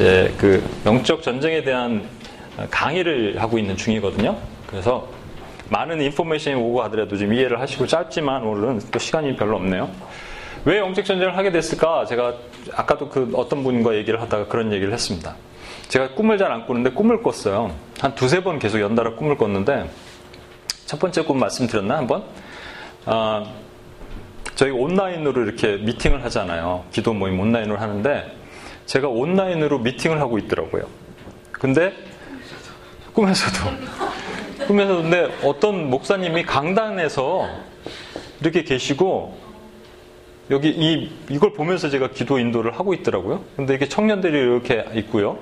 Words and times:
이제 0.00 0.32
그 0.38 0.66
영적 0.86 1.22
전쟁에 1.22 1.62
대한 1.62 2.08
강의를 2.70 3.40
하고 3.40 3.58
있는 3.58 3.76
중이거든요. 3.76 4.34
그래서 4.66 5.06
많은 5.68 6.00
인포메이션이 6.00 6.56
오고 6.56 6.82
하더라도 6.84 7.18
좀 7.18 7.34
이해를 7.34 7.60
하시고 7.60 7.86
짧지만 7.86 8.42
오늘은 8.42 8.80
또 8.90 8.98
시간이 8.98 9.36
별로 9.36 9.56
없네요. 9.56 9.90
왜 10.64 10.78
영적 10.78 11.04
전쟁을 11.04 11.36
하게 11.36 11.50
됐을까? 11.50 12.04
제가 12.04 12.34
아까도 12.74 13.08
그 13.08 13.30
어떤 13.34 13.62
분과 13.62 13.94
얘기를 13.94 14.20
하다가 14.20 14.46
그런 14.46 14.72
얘기를 14.72 14.92
했습니다. 14.92 15.34
제가 15.88 16.10
꿈을 16.14 16.38
잘 16.38 16.52
안 16.52 16.66
꾸는데 16.66 16.90
꿈을 16.90 17.22
꿨어요. 17.22 17.74
한 18.00 18.14
두세 18.14 18.42
번 18.42 18.58
계속 18.58 18.80
연달아 18.80 19.14
꿈을 19.14 19.36
꿨는데 19.36 19.88
첫 20.86 21.00
번째 21.00 21.22
꿈 21.22 21.38
말씀드렸나 21.38 21.96
한번? 21.96 22.24
아, 23.06 23.44
저희 24.54 24.70
온라인으로 24.70 25.42
이렇게 25.44 25.76
미팅을 25.78 26.22
하잖아요. 26.24 26.84
기도 26.92 27.14
모임 27.14 27.40
온라인으로 27.40 27.78
하는데 27.78 28.36
제가 28.86 29.08
온라인으로 29.08 29.78
미팅을 29.78 30.20
하고 30.20 30.36
있더라고요. 30.38 30.82
근데 31.52 31.92
꿈에서도 33.14 33.70
꿈에서도 34.66 35.02
근데 35.02 35.28
어떤 35.42 35.88
목사님이 35.88 36.42
강단에서 36.44 37.48
이렇게 38.40 38.62
계시고 38.62 39.49
여기 40.50 40.68
이 40.68 41.10
이걸 41.30 41.52
보면서 41.52 41.88
제가 41.88 42.10
기도 42.10 42.38
인도를 42.38 42.78
하고 42.78 42.92
있더라고요. 42.92 43.44
근데 43.56 43.74
이게 43.74 43.88
청년들이 43.88 44.36
이렇게 44.36 44.84
있고요. 44.94 45.38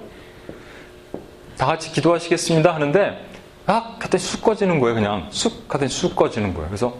다 1.57 1.67
같이 1.67 1.91
기도하시겠습니다 1.93 2.75
하는데 2.75 3.27
아, 3.67 3.97
하더니 3.99 4.21
쑥 4.21 4.43
꺼지는 4.43 4.81
거예요. 4.81 4.95
그냥 4.95 5.27
쑥 5.31 5.65
하더니 5.73 5.91
쑥 5.91 6.15
꺼지는 6.15 6.53
거예요. 6.53 6.69
그래서 6.69 6.95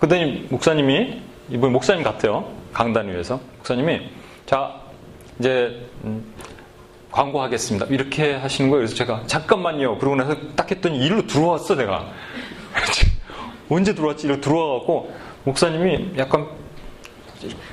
그랬더니 0.00 0.46
목사님이 0.50 1.20
이분 1.50 1.72
목사님 1.72 2.02
같아요. 2.02 2.52
강단 2.72 3.08
위에서 3.08 3.40
목사님이 3.58 4.10
자 4.46 4.80
이제 5.38 5.88
음, 6.04 6.24
광고하겠습니다. 7.12 7.86
이렇게 7.86 8.34
하시는 8.34 8.70
거예요. 8.70 8.80
그래서 8.80 8.94
제가 8.96 9.22
잠깐만요. 9.26 9.98
그러고 9.98 10.16
나서 10.16 10.36
딱 10.56 10.70
했더니 10.70 10.98
일로 10.98 11.26
들어왔어 11.26 11.76
내가. 11.76 12.06
언제 13.70 13.94
들어왔지? 13.94 14.26
이렇게 14.26 14.40
들어와갖고 14.40 15.12
목사님이 15.44 16.18
약간 16.18 16.48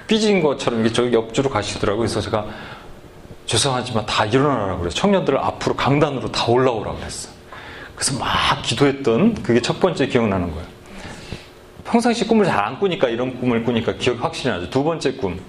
삐진 0.08 0.41
것처럼 0.41 0.81
이렇게 0.81 0.94
저기 0.94 1.13
옆주로 1.16 1.49
가시더라고요. 1.49 1.99
그래서 1.99 2.21
제가 2.21 2.45
죄송하지만 3.45 4.05
다 4.05 4.25
일어나라고 4.25 4.80
그래서 4.80 4.95
청년들 4.95 5.38
앞으로 5.38 5.75
강단으로 5.75 6.31
다 6.31 6.52
올라오라고 6.52 6.97
그랬어. 6.97 7.30
그래서 7.95 8.19
막 8.19 8.30
기도했던 8.63 9.36
그게 9.43 9.61
첫 9.61 9.80
번째 9.80 10.08
기억나는 10.08 10.52
거예요. 10.52 10.67
평상시 11.86 12.27
꿈을 12.27 12.45
잘 12.45 12.59
안 12.59 12.80
꾸니까 12.80 13.09
이런 13.09 13.39
꿈을 13.39 13.63
꾸니까 13.63 13.93
기억이 13.93 14.19
확실히 14.19 14.52
나죠. 14.52 14.69
두 14.69 14.83
번째 14.83 15.13
꿈. 15.13 15.39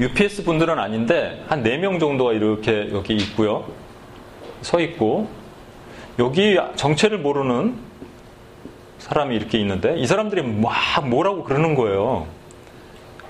UPS 0.00 0.44
분들은 0.44 0.78
아닌데 0.78 1.44
한 1.48 1.62
4명 1.62 1.98
정도가 2.00 2.32
이렇게 2.32 2.90
여기 2.92 3.16
있고요. 3.16 3.64
서 4.62 4.80
있고 4.80 5.28
여기 6.18 6.58
정체를 6.74 7.18
모르는 7.18 7.76
사람이 8.98 9.36
이렇게 9.36 9.58
있는데 9.58 9.96
이 9.96 10.06
사람들이 10.06 10.42
막 10.42 11.08
뭐라고 11.08 11.44
그러는 11.44 11.74
거예요. 11.76 12.26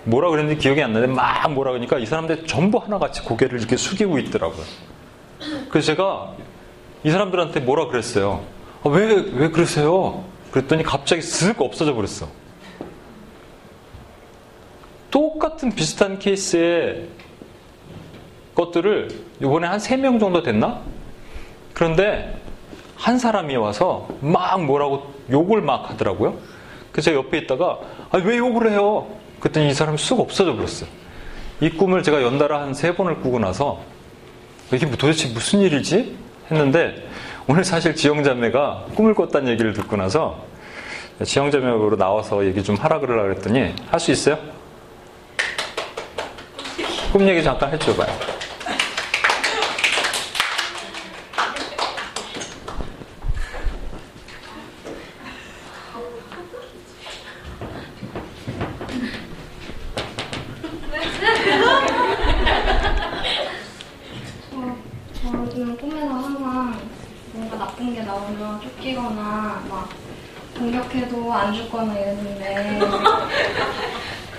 뭐라 0.09 0.31
그랬는지 0.31 0.59
기억이 0.59 0.83
안 0.83 0.95
나는데 0.95 1.14
막 1.14 1.53
뭐라 1.53 1.73
그러니까 1.73 1.98
이 1.98 2.06
사람들 2.06 2.47
전부 2.47 2.78
하나같이 2.78 3.23
고개를 3.23 3.59
이렇게 3.59 3.77
숙이고 3.77 4.19
있더라고요. 4.19 4.65
그래서 5.69 5.87
제가 5.89 6.33
이 7.05 7.10
사람들한테 7.10 7.60
뭐라 7.60 7.88
그랬어요. 7.88 8.43
아, 8.82 8.88
왜, 8.88 9.15
왜 9.15 9.50
그러세요? 9.50 10.25
그랬더니 10.50 10.82
갑자기 10.82 11.21
쓱 11.21 11.60
없어져 11.60 11.94
버렸어. 11.94 12.27
똑같은 15.10 15.75
비슷한 15.75 16.19
케이스의 16.19 17.09
것들을 18.55 19.09
이번에 19.41 19.66
한 19.66 19.78
3명 19.78 20.19
정도 20.19 20.43
됐나? 20.43 20.81
그런데 21.75 22.41
한 22.97 23.19
사람이 23.19 23.56
와서 23.56 24.09
막 24.21 24.65
뭐라고 24.65 25.12
욕을 25.31 25.61
막 25.61 25.91
하더라고요. 25.91 26.38
그래서 26.93 27.12
옆에 27.12 27.38
있다가 27.38 27.78
아, 28.11 28.19
왜 28.19 28.38
욕을 28.38 28.71
해요? 28.71 29.18
그랬더니 29.41 29.69
이 29.71 29.75
사람이 29.75 29.99
쑥 29.99 30.21
없어져 30.21 30.54
버렸어요. 30.54 30.88
이 31.60 31.71
꿈을 31.71 32.03
제가 32.03 32.22
연달아 32.22 32.60
한 32.60 32.75
세 32.75 32.94
번을 32.94 33.21
꾸고 33.21 33.38
나서 33.38 33.81
이게 34.72 34.87
뭐 34.87 34.97
도대체 34.97 35.28
무슨 35.28 35.60
일이지? 35.60 36.16
했는데 36.50 37.09
오늘 37.47 37.65
사실 37.65 37.94
지영자매가 37.94 38.87
꿈을 38.94 39.15
꿨다는 39.15 39.53
얘기를 39.53 39.72
듣고 39.72 39.97
나서 39.97 40.44
지영자매로 41.25 41.97
나와서 41.97 42.44
얘기 42.47 42.62
좀 42.62 42.76
하라 42.76 43.00
그러려고 43.00 43.28
그랬더니 43.28 43.75
할 43.91 44.00
수 44.00 44.12
있어요? 44.12 44.38
꿈 47.12 47.26
얘기 47.26 47.43
잠깐 47.43 47.72
해줘봐요. 47.72 48.09
어, 64.53 64.78
저는 65.50 65.76
꿈에서 65.76 66.09
항상 66.09 66.81
뭔가 67.32 67.59
나오면 68.28 68.61
쫓기거나 68.61 69.65
막 69.71 69.89
공격해도 70.56 71.33
안 71.33 71.55
죽거나 71.55 71.94
이랬는데 71.94 72.78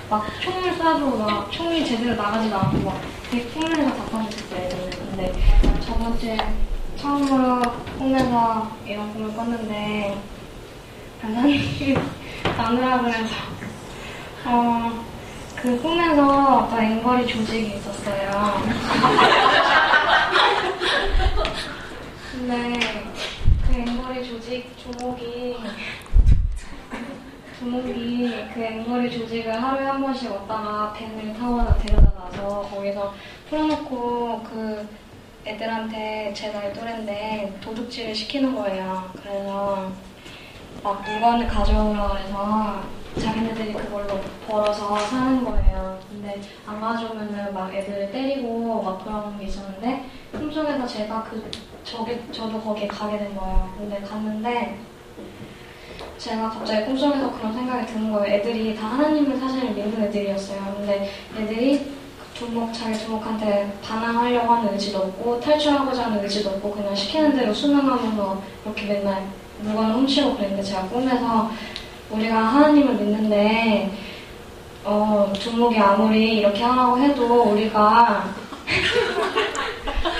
막 0.09 0.27
총을 0.39 0.77
쏴도 0.77 1.17
막 1.17 1.51
총이 1.51 1.83
제대로 1.85 2.15
나가지도 2.15 2.55
않고 2.55 2.77
막 2.79 3.01
되게 3.31 3.45
꿈에서 3.45 3.95
답답했었어요. 3.95 4.89
근데 4.91 5.33
저번주에 5.81 6.37
처음으로 6.97 7.61
꿈에서 7.97 8.71
이런 8.85 9.11
꿈을 9.13 9.35
꿨는데 9.35 10.21
간사님이 11.21 11.97
나누라 12.57 13.01
그래서 13.01 13.35
어, 14.45 15.03
그 15.55 15.81
꿈에서 15.81 16.59
어떤 16.59 16.83
앵거리 16.83 17.25
조직이 17.25 17.75
있었어요. 17.77 18.61
근데 22.31 23.09
조직 24.49 24.75
조목이 24.79 25.57
조목이 27.59 28.47
그 28.51 28.63
앵거리 28.63 29.11
조직을 29.11 29.61
하루에 29.61 29.85
한 29.85 30.01
번씩 30.01 30.31
왔다가 30.31 30.91
밴을 30.93 31.35
타고 31.35 31.67
데려다 31.77 32.11
놔서 32.17 32.61
거기서 32.61 33.13
풀어놓고 33.47 34.41
그 34.41 34.87
애들한테 35.45 36.33
제 36.33 36.51
나이 36.51 36.73
또래인데 36.73 37.59
도둑질을 37.61 38.15
시키는 38.15 38.55
거예요. 38.55 39.11
그래서 39.21 39.91
막 40.83 41.03
물건을 41.03 41.47
가져오라고 41.47 42.17
해서 42.17 42.81
자기네들이 43.19 43.73
그걸로 43.73 44.19
벌어서 44.47 44.97
사는 44.97 45.45
거예요. 45.45 45.99
근데 46.09 46.41
안 46.65 46.81
가져오면은 46.81 47.53
막 47.53 47.71
애들 47.71 48.11
때리고 48.11 48.81
막 48.81 49.03
그런 49.03 49.37
게 49.37 49.45
있었는데 49.45 50.05
꿈속에서 50.31 50.87
제가 50.87 51.23
그 51.25 51.51
저기 51.83 52.19
저도 52.31 52.59
거기에 52.61 52.87
가게 52.87 53.17
된 53.17 53.35
거예요. 53.35 53.73
근데 53.77 53.99
갔는데 54.01 54.79
제가 56.17 56.49
갑자기 56.49 56.85
꿈속에서 56.85 57.31
그런 57.31 57.53
생각이 57.53 57.85
드는 57.87 58.11
거예요. 58.11 58.35
애들이 58.35 58.75
다 58.75 58.87
하나님을 58.87 59.37
사실 59.39 59.71
믿는 59.71 60.03
애들이었어요. 60.03 60.75
근데 60.77 61.09
애들이 61.37 61.99
두목 62.33 62.73
자기 62.73 62.97
두목한테 62.97 63.71
반항하려고 63.81 64.53
하는 64.53 64.73
의지도 64.73 64.99
없고 64.99 65.39
탈출하고자 65.39 66.05
하는 66.05 66.23
의지도 66.23 66.51
없고 66.51 66.71
그냥 66.71 66.95
시키는 66.95 67.35
대로 67.35 67.53
순응하면서 67.53 68.41
이렇게 68.65 68.85
맨날 68.85 69.23
물건을 69.61 69.93
훔치고 69.95 70.35
그랬는데 70.35 70.63
제가 70.63 70.83
꿈에서 70.83 71.51
우리가 72.09 72.35
하나님을 72.35 72.93
믿는데 72.95 73.91
어, 74.85 75.31
두목이 75.37 75.77
아무리 75.77 76.37
이렇게 76.37 76.63
하라고 76.63 76.97
해도 76.97 77.43
우리가 77.43 78.33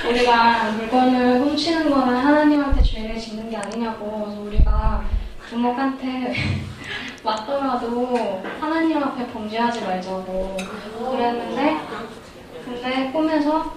우리가 0.09 0.71
물건을 0.71 1.39
훔치는 1.41 1.89
거는 1.91 2.15
하나님한테 2.15 2.81
죄를 2.81 3.17
짓는 3.17 3.49
게 3.49 3.57
아니냐고 3.57 4.23
그래서 4.25 4.41
우리가 4.41 5.03
두목한테 5.49 6.33
맞더라도 7.23 8.41
하나님 8.59 9.03
앞에 9.03 9.27
범죄하지 9.27 9.81
말자고 9.81 10.57
그랬는데 11.11 11.77
근데 12.65 13.11
꿈에서 13.11 13.73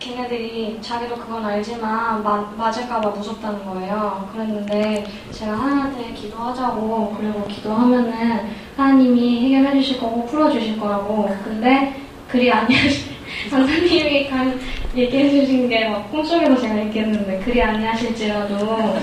걔네들이 0.00 0.80
자기도 0.82 1.14
그건 1.14 1.44
알지만 1.44 2.24
마, 2.24 2.38
맞을까봐 2.56 3.10
무섭다는 3.10 3.64
거예요. 3.64 4.28
그랬는데 4.32 5.06
제가 5.30 5.52
하나님한테 5.52 6.12
기도하자고 6.12 7.14
그리고 7.16 7.46
기도하면은 7.46 8.50
하나님이 8.76 9.54
해결해 9.54 9.80
주실 9.80 10.00
거고 10.00 10.26
풀어 10.26 10.50
주실 10.50 10.80
거라고. 10.80 11.28
근데 11.44 12.00
그리 12.28 12.50
아니하시 12.50 13.11
선생님이 13.50 14.28
간 14.28 14.58
얘기해 14.96 15.30
주신 15.30 15.68
게막 15.68 16.10
꿈속에서 16.10 16.60
제가 16.60 16.78
얘기했는데 16.86 17.40
그리 17.44 17.62
아니하실지라도 17.62 18.96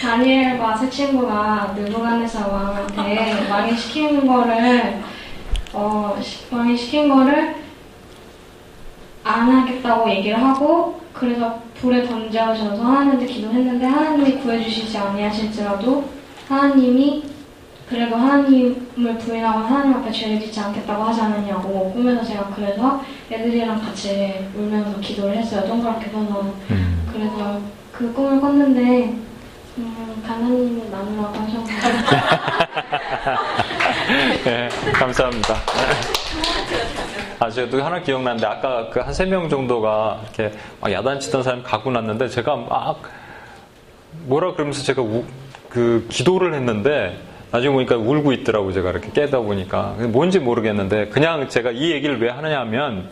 다니엘과 0.00 0.76
세 0.78 0.88
친구가 0.90 1.74
느부갓네살 1.76 2.42
왕한테 2.50 3.46
망해시키는 3.48 4.26
거를 4.26 5.00
어, 5.72 6.18
시- 6.22 6.46
망해시킨 6.50 7.08
거를 7.08 7.54
안 9.22 9.50
하겠다고 9.50 10.10
얘기를 10.10 10.42
하고 10.42 10.98
그래서 11.12 11.60
불에 11.80 12.06
던져져서 12.06 12.82
하나님한테 12.82 13.26
기도했는데 13.26 13.84
하나님이 13.86 14.38
구해주시지 14.38 14.96
아니하실지라도 14.96 16.04
하나님이 16.48 17.24
그래도 17.90 18.14
하나님을 18.16 19.18
부인하고 19.18 19.58
하나님 19.58 19.94
앞에 19.94 20.12
죄를 20.12 20.40
짓지 20.40 20.60
않겠다고 20.60 21.02
하지 21.02 21.20
않았냐고 21.22 21.90
꿈에서 21.92 22.22
제가 22.24 22.48
그래서 22.54 23.02
애들이랑 23.30 23.80
같이 23.80 24.48
울면서 24.54 25.00
기도를 25.00 25.36
했어요 25.38 25.66
동그랗게 25.66 26.08
서서 26.10 26.54
음. 26.70 27.08
그래서 27.12 27.60
그 27.92 28.12
꿈을 28.12 28.40
꿨는데 28.40 29.12
음, 29.78 30.22
하나님이 30.24 30.88
나누라고 30.90 31.34
네, 34.44 34.68
감사합니다. 34.92 35.54
아, 37.38 37.48
저도 37.50 37.82
하나 37.82 38.00
기억나는데, 38.00 38.46
아까 38.46 38.90
그 38.90 39.00
한 39.00 39.12
세 39.14 39.24
명 39.26 39.48
정도가 39.48 40.20
이렇게 40.36 40.56
막 40.80 40.92
야단치던 40.92 41.42
사람이 41.42 41.62
가고 41.62 41.90
났는데, 41.90 42.28
제가 42.28 42.56
막 42.56 43.00
뭐라 44.26 44.52
그러면서 44.52 44.82
제가 44.82 45.00
우- 45.02 45.24
그 45.68 46.06
기도를 46.10 46.52
했는데, 46.54 47.18
나중에 47.50 47.72
보니까 47.72 47.96
울고 47.96 48.32
있더라고, 48.32 48.72
제가 48.72 48.90
이렇게 48.90 49.10
깨다 49.10 49.40
보니까. 49.40 49.96
뭔지 50.08 50.38
모르겠는데, 50.38 51.08
그냥 51.08 51.48
제가 51.48 51.72
이 51.72 51.90
얘기를 51.90 52.20
왜 52.20 52.30
하느냐 52.30 52.60
하면, 52.60 53.10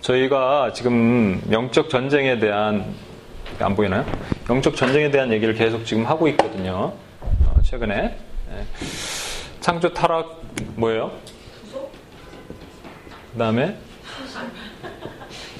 저희가 0.00 0.72
지금 0.72 1.42
영적 1.50 1.90
전쟁에 1.90 2.38
대한, 2.38 2.94
안 3.58 3.76
보이나요? 3.76 4.06
영적 4.48 4.76
전쟁에 4.76 5.10
대한 5.10 5.30
얘기를 5.32 5.54
계속 5.54 5.84
지금 5.84 6.06
하고 6.06 6.26
있거든요. 6.28 6.94
어, 7.20 7.54
최근에. 7.62 7.94
예. 7.94 8.64
창조 9.60 9.92
타락 9.92 10.40
뭐예요? 10.76 11.12
그 13.32 13.38
다음에 13.38 13.76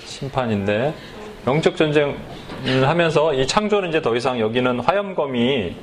심판인데 0.07 0.93
영적 1.47 1.77
전쟁을 1.77 2.17
하면서 2.89 3.33
이 3.35 3.47
창조는 3.47 3.91
이제 3.91 4.03
더 4.03 4.17
이상 4.17 4.41
여기는 4.41 4.81
화염검이 4.81 5.77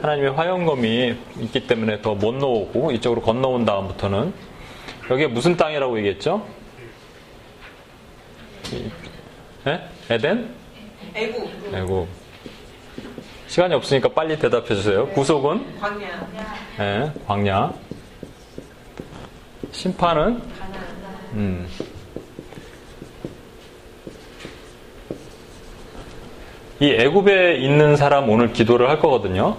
하나님의 0.00 0.32
화염검이 0.32 1.14
있기 1.40 1.66
때문에 1.66 2.00
더못 2.00 2.34
놓고 2.36 2.92
이쪽으로 2.92 3.20
건너온 3.20 3.64
다음부터는 3.64 4.32
여기에 5.10 5.26
무슨 5.28 5.56
땅이라고 5.56 5.98
얘기했죠? 5.98 6.46
이- 8.72 8.90
예? 9.66 9.80
에덴? 10.08 10.54
애국, 11.14 11.50
아이고 11.74 12.08
시간이 13.48 13.74
없으니까 13.74 14.08
빨리 14.10 14.38
대답해 14.38 14.66
주세요. 14.68 15.08
구속은 15.08 15.80
광야, 15.80 16.28
예, 16.78 17.12
광야. 17.26 17.72
심판은 19.72 20.40
음. 21.32 21.68
이 26.78 26.90
애굽에 26.92 27.56
있는 27.56 27.96
사람 27.96 28.28
오늘 28.30 28.52
기도를 28.52 28.88
할 28.88 28.98
거거든요. 29.00 29.56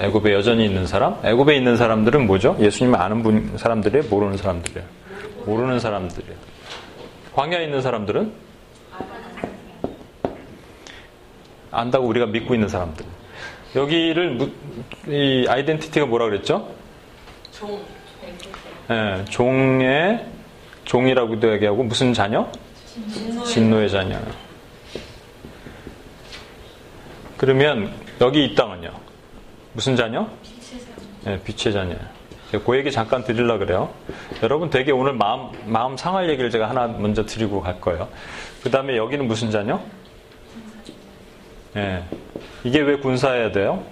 애굽에 0.00 0.32
여전히 0.32 0.64
있는 0.66 0.86
사람. 0.86 1.16
애굽에 1.24 1.56
있는 1.56 1.76
사람들은 1.76 2.26
뭐죠? 2.26 2.56
예수님을 2.60 2.98
아는 2.98 3.22
분 3.22 3.56
사람들이에요, 3.56 4.04
모르는 4.08 4.36
사람들이에요. 4.36 4.86
모르는 5.44 5.80
사람들이에요. 5.80 6.36
광야에 7.34 7.64
있는 7.64 7.80
사람들은 7.82 8.32
안다고 11.70 12.06
우리가 12.06 12.26
믿고 12.26 12.54
있는 12.54 12.68
사람들. 12.68 13.04
여기를 13.74 14.30
무- 14.32 14.50
이 15.08 15.46
아이덴티티가 15.48 16.06
뭐라 16.06 16.26
그랬죠? 16.26 16.68
종, 17.50 17.82
예, 18.90 19.24
종의 19.30 20.26
종이라고도 20.84 21.52
얘기하고 21.54 21.82
무슨 21.82 22.12
자녀? 22.12 22.46
진노의, 23.10 23.46
진노의 23.46 23.90
자녀. 23.90 24.18
그러면 27.38 27.92
여기 28.20 28.44
이 28.44 28.54
땅은요? 28.54 28.90
무슨 29.72 29.96
자녀? 29.96 30.28
예, 31.26 31.40
빛의 31.42 31.72
자녀. 31.72 31.94
제가 32.50 32.64
그 32.64 32.76
얘기 32.76 32.90
잠깐 32.92 33.24
드리려 33.24 33.58
그래요. 33.58 33.90
여러분 34.42 34.68
되게 34.68 34.92
오늘 34.92 35.14
마음 35.14 35.50
마음 35.64 35.96
상할 35.96 36.28
얘기를 36.28 36.50
제가 36.50 36.68
하나 36.68 36.86
먼저 36.86 37.24
드리고 37.24 37.62
갈 37.62 37.80
거예요. 37.80 38.08
그 38.62 38.70
다음에 38.70 38.96
여기는 38.96 39.26
무슨 39.26 39.50
자녀? 39.50 39.80
예. 41.76 42.04
이게 42.64 42.80
왜 42.80 42.98
군사해야 42.98 43.52
돼요? 43.52 43.82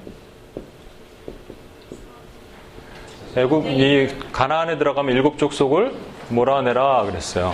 애굽 3.37 3.67
이 3.67 4.09
가나안에 4.33 4.77
들어가면 4.77 5.15
일곱 5.15 5.39
족속을 5.39 5.95
몰아내라 6.29 7.05
그랬어요. 7.05 7.53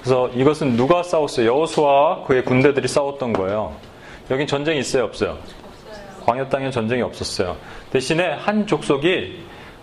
그래서 0.00 0.28
이것은 0.28 0.76
누가 0.76 1.02
싸웠어요? 1.02 1.46
여호수아와 1.46 2.24
그의 2.24 2.44
군대들이 2.44 2.88
싸웠던 2.88 3.34
거예요. 3.34 3.74
여긴 4.30 4.46
전쟁이 4.46 4.78
있어요, 4.78 5.04
없어요? 5.04 5.38
광야 6.24 6.48
땅엔 6.48 6.70
전쟁이 6.70 7.02
없었어요. 7.02 7.56
대신에 7.90 8.32
한 8.34 8.66
족속이 8.66 9.42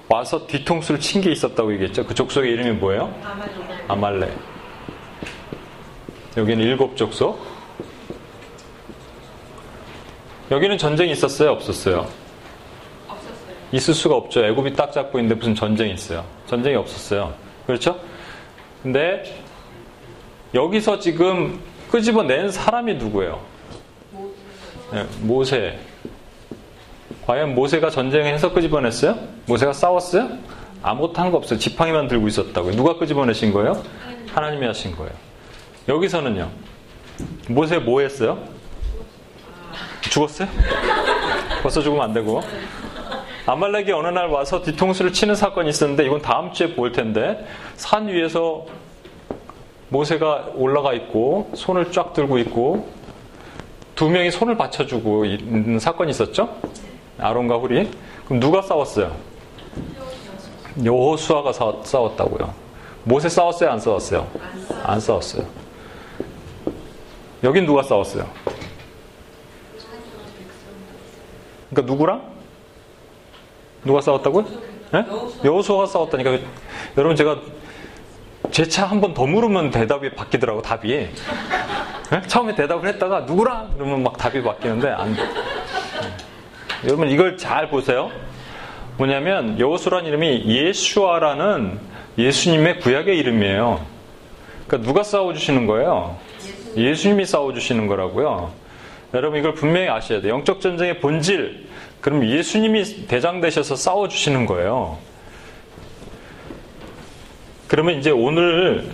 와서 0.09 0.45
뒤통수를 0.47 0.99
친 0.99 1.21
게 1.21 1.31
있었다고 1.31 1.73
얘기했죠. 1.73 2.05
그 2.05 2.13
족속의 2.13 2.51
이름이 2.51 2.71
뭐예요? 2.79 3.13
아말레. 3.87 4.31
여기는 6.37 6.63
일곱 6.63 6.95
족속. 6.95 7.39
여기는 10.49 10.77
전쟁이 10.77 11.11
있었어요, 11.11 11.51
없었어요? 11.51 12.07
없었어요. 13.07 13.55
있을 13.73 13.93
수가 13.93 14.15
없죠. 14.15 14.45
애굽이 14.45 14.73
딱 14.73 14.93
잡고 14.93 15.19
있는데 15.19 15.35
무슨 15.35 15.53
전쟁이 15.55 15.93
있어요. 15.93 16.23
전쟁이 16.45 16.75
없었어요. 16.77 17.33
그렇죠? 17.65 17.99
근데 18.81 19.23
여기서 20.53 20.99
지금 20.99 21.59
끄집어낸 21.91 22.49
사람이 22.49 22.93
누구예요? 22.95 23.41
네, 24.93 25.05
모세. 25.19 25.77
과연 27.27 27.55
모세가 27.55 27.89
전쟁해서 27.89 28.53
끄집어냈어요? 28.53 29.17
모세가 29.47 29.73
싸웠어요? 29.73 30.29
아무것도 30.81 31.21
한 31.21 31.29
거 31.31 31.37
없어요. 31.37 31.59
지팡이만 31.59 32.07
들고 32.07 32.27
있었다고요. 32.29 32.71
누가 32.73 32.97
끄집어내신 32.97 33.51
거예요? 33.51 33.83
하나님이 34.33 34.65
하신 34.67 34.95
거예요. 34.95 35.11
여기서는요. 35.89 36.49
모세 37.49 37.79
뭐 37.79 37.99
했어요? 37.99 38.39
죽었어요? 40.09 40.47
벌써 41.61 41.81
죽으면 41.81 42.05
안 42.05 42.13
되고. 42.13 42.41
아말렉이 43.45 43.91
어느 43.91 44.07
날 44.07 44.27
와서 44.27 44.61
뒤통수를 44.61 45.11
치는 45.11 45.35
사건이 45.35 45.69
있었는데 45.69 46.05
이건 46.05 46.21
다음 46.21 46.53
주에 46.53 46.75
볼 46.75 46.93
텐데 46.93 47.45
산 47.75 48.07
위에서 48.07 48.65
모세가 49.89 50.51
올라가 50.55 50.93
있고 50.93 51.51
손을 51.55 51.91
쫙 51.91 52.13
들고 52.13 52.37
있고 52.39 52.89
두 53.95 54.09
명이 54.09 54.31
손을 54.31 54.55
받쳐주고 54.57 55.25
있는 55.25 55.79
사건이 55.79 56.11
있었죠? 56.11 56.55
아론과 57.19 57.57
후리. 57.57 57.89
그럼 58.25 58.39
누가 58.39 58.61
싸웠어요? 58.61 59.15
여호수아가 60.83 61.51
싸- 61.53 61.73
싸웠다고요. 61.83 62.53
모세 63.03 63.29
싸웠어요? 63.29 63.71
안 63.71 63.79
싸웠어요? 63.79 64.27
안 64.83 64.99
싸웠어요. 64.99 65.45
여긴 67.43 67.65
누가 67.65 67.81
싸웠어요? 67.83 68.27
그러니까 71.69 71.91
누구랑? 71.93 72.21
누가 73.83 74.01
싸웠다고요? 74.01 74.45
예? 74.95 75.05
여호수아가 75.45 75.85
싸웠다니까. 75.85 76.37
여러분 76.97 77.15
제가 77.15 77.37
재차 78.51 78.85
한 78.85 79.01
번 79.01 79.13
더 79.13 79.25
물으면 79.25 79.71
대답이 79.71 80.11
바뀌더라고 80.15 80.61
답이. 80.61 80.91
예? 80.93 81.11
처음에 82.27 82.55
대답을 82.55 82.87
했다가 82.89 83.21
누구랑 83.21 83.73
그러면 83.75 84.03
막 84.03 84.17
답이 84.17 84.41
바뀌는데 84.43 84.89
안 84.89 85.13
돼. 85.15 85.21
예. 85.23 85.56
여러분 86.85 87.09
이걸 87.09 87.37
잘 87.37 87.69
보세요. 87.69 88.11
뭐냐면 88.97 89.59
여호수란 89.59 90.05
이름이 90.05 90.45
예수아라는 90.45 91.79
예수님의 92.17 92.79
구약의 92.79 93.17
이름이에요. 93.17 93.85
그러니까 94.67 94.87
누가 94.87 95.03
싸워 95.03 95.33
주시는 95.33 95.65
거예요? 95.65 96.17
예수님이 96.75 97.25
싸워 97.25 97.53
주시는 97.53 97.87
거라고요. 97.87 98.51
여러분 99.13 99.39
이걸 99.39 99.53
분명히 99.53 99.87
아셔야 99.87 100.21
돼요. 100.21 100.33
영적 100.33 100.61
전쟁의 100.61 100.99
본질. 100.99 101.67
그럼 102.01 102.25
예수님이 102.25 103.07
대장 103.07 103.41
되셔서 103.41 103.75
싸워 103.75 104.07
주시는 104.07 104.45
거예요. 104.45 104.97
그러면 107.67 107.99
이제 107.99 108.11
오늘 108.11 108.89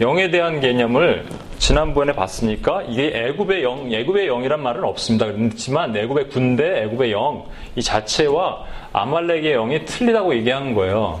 영에 0.00 0.30
대한 0.30 0.60
개념을 0.60 1.26
지난번에 1.58 2.12
봤으니까 2.12 2.82
이게 2.82 3.12
애굽의 3.14 3.62
영, 3.62 3.92
애굽의 3.92 4.26
영이란 4.26 4.62
말은 4.62 4.84
없습니다. 4.84 5.26
그렇지만 5.26 5.96
애굽의 5.96 6.28
군대, 6.28 6.82
애굽의 6.82 7.12
영 7.12 7.46
이 7.76 7.82
자체와 7.82 8.64
아말렉의 8.92 9.52
영이 9.54 9.84
틀리다고 9.84 10.34
얘기하는 10.36 10.74
거예요. 10.74 11.20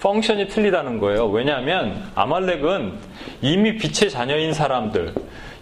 펑션이 0.00 0.48
틀리다는 0.48 1.00
거예요. 1.00 1.26
왜냐하면 1.26 2.10
아말렉은 2.14 2.92
이미 3.42 3.76
빛의 3.76 4.10
자녀인 4.10 4.52
사람들, 4.52 5.12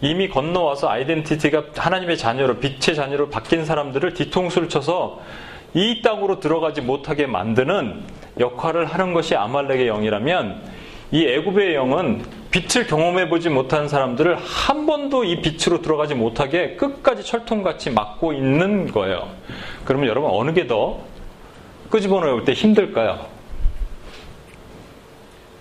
이미 0.03 0.29
건너와서 0.29 0.91
아이덴티티가 0.91 1.65
하나님의 1.75 2.19
자녀로 2.19 2.59
빛의 2.59 2.95
자녀로 2.95 3.31
바뀐 3.31 3.65
사람들을 3.65 4.13
뒤통수를 4.13 4.69
쳐서 4.69 5.21
이 5.73 6.03
땅으로 6.03 6.41
들어가지 6.41 6.83
못하게 6.83 7.27
만드는 7.27 8.03
역할을 8.39 8.85
하는 8.85 9.15
것이 9.15 9.35
아말렉의 9.35 9.87
영이라면 9.87 10.61
이 11.13 11.27
애굽의 11.27 11.75
영은 11.75 12.23
빛을 12.57 12.87
경험해 12.87 13.29
보지 13.29 13.51
못한 13.51 13.87
사람들을 13.87 14.37
한 14.37 14.87
번도 14.87 15.25
이 15.25 15.43
빛으로 15.43 15.83
들어가지 15.83 16.15
못하게 16.15 16.77
끝까지 16.77 17.23
철통같이 17.23 17.91
막고 17.91 18.33
있는 18.33 18.91
거예요. 18.91 19.29
그러면 19.85 20.09
여러분 20.09 20.31
어느 20.33 20.55
게 20.55 20.67
더 20.67 21.01
끄집어 21.91 22.19
놓을 22.21 22.45
때 22.45 22.55
힘들까요? 22.55 23.27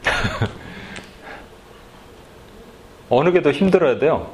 어느 3.10 3.32
게 3.34 3.42
더 3.42 3.52
힘들어야 3.52 4.00
돼요? 4.00 4.32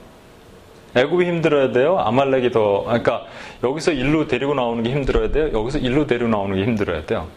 애굽이 0.96 1.26
힘들어야 1.26 1.72
돼요? 1.72 1.98
아말렉이 2.00 2.52
더 2.52 2.84
그러니까 2.84 3.26
여기서 3.64 3.92
일로 3.92 4.28
데리고 4.28 4.54
나오는 4.54 4.84
게 4.84 4.92
힘들어야 4.92 5.32
돼요? 5.32 5.50
여기서 5.52 5.80
일로 5.80 6.06
데리고 6.06 6.30
나오는 6.30 6.56
게 6.56 6.64
힘들어야 6.64 7.06
돼요? 7.06 7.28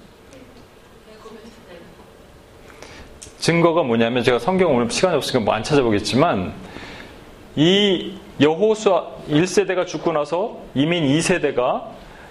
증거가 3.44 3.82
뭐냐면 3.82 4.24
제가 4.24 4.38
성경 4.38 4.74
오늘 4.74 4.90
시간이 4.90 5.16
없으니까 5.16 5.44
뭐 5.44 5.54
안 5.54 5.62
찾아보겠지만 5.62 6.54
이 7.56 8.14
여호수아 8.40 9.04
1세대가 9.28 9.86
죽고 9.86 10.12
나서 10.12 10.60
이민 10.74 11.04
2세대가 11.04 11.88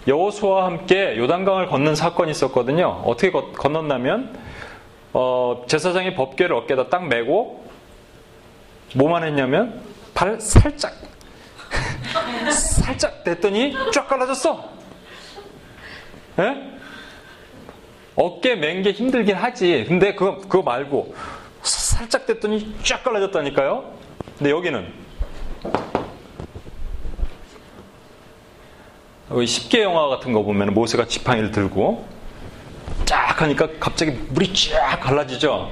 여호수아와 0.08 0.66
함께 0.66 1.16
요단강을 1.16 1.68
건넌 1.68 1.94
사건이 1.94 2.32
있었거든요. 2.32 3.04
어떻게 3.06 3.30
건넜냐면 3.30 4.36
어, 5.14 5.64
제사장이 5.68 6.16
법궤를 6.16 6.56
어깨에다 6.56 6.90
딱 6.90 7.08
메고 7.08 7.64
뭐만 8.96 9.24
했냐면 9.24 9.82
발 10.16 10.42
살짝 10.42 10.94
살짝 12.50 13.24
됐더니 13.24 13.76
쫙 13.94 14.08
갈라졌어. 14.08 14.68
예? 16.40 16.73
어깨 18.16 18.56
맨 18.56 18.84
게 18.84 18.92
힘들긴 18.92 19.36
하지. 19.36 19.86
근데 19.88 20.14
그거, 20.16 20.38
그거 20.38 20.62
말고 20.62 21.16
살짝 21.64 22.26
됐더니 22.26 22.76
쫙 22.84 23.04
갈라졌다니까요. 23.04 23.84
근데 24.38 24.52
여기는 24.52 24.94
여기 29.32 29.46
10개 29.46 29.82
영화 29.82 30.08
같은 30.10 30.32
거 30.34 30.44
보면 30.44 30.74
모세가 30.74 31.08
지팡이를 31.08 31.52
들고 31.52 32.06
쫙 33.06 33.42
하니까 33.42 33.68
갑자기 33.80 34.12
물이 34.12 34.54
쫙 34.54 35.00
갈라지죠. 35.00 35.72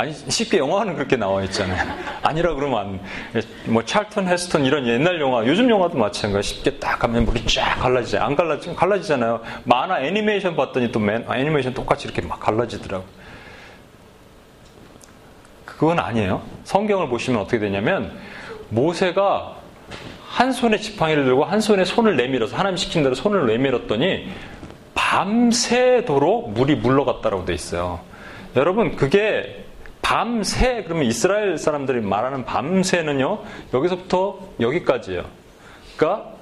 아니 0.00 0.12
쉽게 0.12 0.58
영화는 0.58 0.94
그렇게 0.94 1.16
나와 1.16 1.42
있잖아요. 1.42 1.92
아니라 2.22 2.54
그러면 2.54 2.78
안, 2.78 3.00
뭐 3.64 3.84
찰턴 3.84 4.28
헤스턴 4.28 4.64
이런 4.64 4.86
옛날 4.86 5.20
영화, 5.20 5.44
요즘 5.44 5.68
영화도 5.68 5.98
마찬가지. 5.98 6.54
쉽게 6.54 6.78
딱 6.78 7.02
하면 7.02 7.24
물이 7.24 7.44
쫙 7.46 7.80
갈라지지. 7.80 8.16
안 8.16 8.36
갈라지 8.36 8.72
갈라지잖아요. 8.76 9.42
만화 9.64 10.00
애니메이션 10.00 10.54
봤더니 10.54 10.92
또 10.92 11.00
맨, 11.00 11.26
애니메이션 11.28 11.74
똑같이 11.74 12.06
이렇게 12.06 12.22
막 12.22 12.38
갈라지더라고. 12.38 13.04
그건 15.64 15.98
아니에요. 15.98 16.42
성경을 16.62 17.08
보시면 17.08 17.40
어떻게 17.40 17.58
되냐면 17.58 18.16
모세가 18.68 19.56
한 20.28 20.52
손에 20.52 20.78
지팡이를 20.78 21.24
들고 21.24 21.44
한 21.44 21.60
손에 21.60 21.84
손을 21.84 22.16
내밀어서 22.16 22.56
하나님 22.56 22.76
시킨 22.76 23.02
대로 23.02 23.16
손을 23.16 23.48
내밀었더니 23.48 24.28
밤새도록 24.94 26.52
물이 26.52 26.76
물러갔다라고 26.76 27.44
돼 27.46 27.52
있어요. 27.52 27.98
여러분 28.54 28.94
그게 28.94 29.64
밤새 30.08 30.84
그러면 30.84 31.04
이스라엘 31.04 31.58
사람들이 31.58 32.00
말하는 32.00 32.46
밤새는요 32.46 33.42
여기서부터 33.74 34.38
여기까지예요. 34.58 35.22
그러니까 35.98 36.32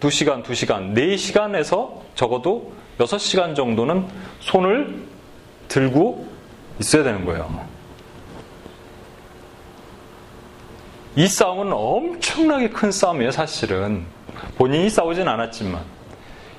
2시간, 0.00 0.42
2시간, 0.42 0.94
4시간에서 0.94 2.00
적어도 2.14 2.72
6시간 2.96 3.54
정도는 3.54 4.06
손을 4.40 5.02
들고 5.68 6.26
있어야 6.80 7.02
되는 7.02 7.26
거예요. 7.26 7.66
이 11.14 11.26
싸움은 11.26 11.74
엄청나게 11.74 12.70
큰 12.70 12.90
싸움이에요, 12.90 13.32
사실은. 13.32 14.06
본인이 14.56 14.88
싸우진 14.88 15.28
않았지만. 15.28 15.82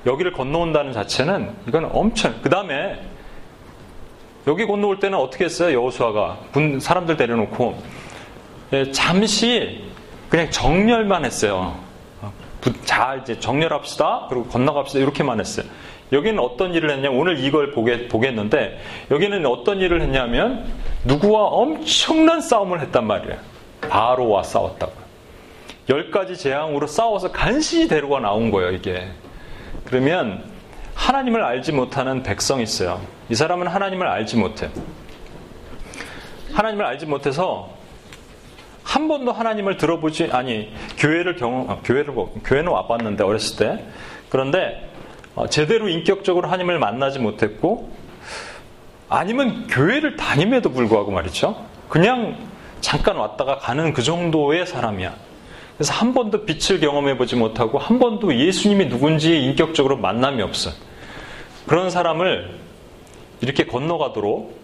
여기를 0.06 0.32
건너온다는 0.32 0.92
자체는 0.92 1.52
이건 1.66 1.90
엄청, 1.92 2.40
그 2.40 2.48
다음에 2.48 3.15
여기 4.46 4.66
건너올 4.66 4.98
때는 5.00 5.18
어떻게 5.18 5.44
했어요? 5.44 5.76
여호수아가 5.76 6.38
군 6.52 6.78
사람들 6.78 7.16
데려놓고 7.16 7.82
예, 8.72 8.90
잠시 8.92 9.84
그냥 10.28 10.50
정렬만 10.50 11.24
했어요. 11.24 11.76
자 12.84 13.16
이제 13.22 13.38
정렬합시다. 13.38 14.26
그리고 14.28 14.46
건너갑시다. 14.46 15.00
이렇게만 15.00 15.38
했어요. 15.38 15.66
여기는 16.12 16.38
어떤 16.38 16.74
일을 16.74 16.90
했냐면 16.90 17.18
오늘 17.18 17.38
이걸 17.38 17.72
보게, 17.72 18.08
보겠는데 18.08 18.80
여기는 19.10 19.44
어떤 19.46 19.80
일을 19.80 20.00
했냐면 20.02 20.64
누구와 21.04 21.44
엄청난 21.44 22.40
싸움을 22.40 22.80
했단 22.80 23.06
말이에요. 23.06 23.36
바로와 23.88 24.42
싸웠다고. 24.42 24.92
열 25.88 26.10
가지 26.10 26.36
재앙으로 26.36 26.86
싸워서 26.86 27.30
간신히 27.30 27.86
데려가 27.86 28.18
나온 28.18 28.50
거예요, 28.50 28.72
이게. 28.72 29.08
그러면 29.84 30.42
하나님을 30.96 31.44
알지 31.44 31.72
못하는 31.72 32.22
백성이 32.22 32.64
있어요. 32.64 33.00
이 33.28 33.34
사람은 33.34 33.68
하나님을 33.68 34.08
알지 34.08 34.36
못해. 34.36 34.70
하나님을 36.52 36.84
알지 36.84 37.06
못해서 37.06 37.70
한 38.82 39.06
번도 39.08 39.32
하나님을 39.32 39.76
들어보지 39.76 40.30
아니 40.32 40.72
교회를 40.96 41.36
경험 41.36 41.70
아, 41.70 41.78
교회를 41.84 42.14
교회는 42.44 42.72
와봤는데 42.72 43.22
어렸을 43.22 43.58
때 43.58 43.84
그런데 44.30 44.90
어, 45.34 45.46
제대로 45.48 45.88
인격적으로 45.88 46.48
하나님을 46.48 46.78
만나지 46.78 47.18
못했고 47.18 47.92
아니면 49.08 49.66
교회를 49.66 50.16
다님에도 50.16 50.70
불구하고 50.70 51.12
말이죠. 51.12 51.62
그냥 51.88 52.38
잠깐 52.80 53.16
왔다가 53.16 53.58
가는 53.58 53.92
그 53.92 54.02
정도의 54.02 54.66
사람이야. 54.66 55.14
그래서 55.76 55.92
한 55.92 56.14
번도 56.14 56.46
빛을 56.46 56.80
경험해 56.80 57.18
보지 57.18 57.36
못하고 57.36 57.78
한 57.78 57.98
번도 57.98 58.34
예수님이 58.34 58.88
누군지 58.88 59.42
인격적으로 59.42 59.96
만남이 59.98 60.42
없어. 60.42 60.70
그런 61.66 61.90
사람을 61.90 62.58
이렇게 63.40 63.66
건너가도록 63.66 64.58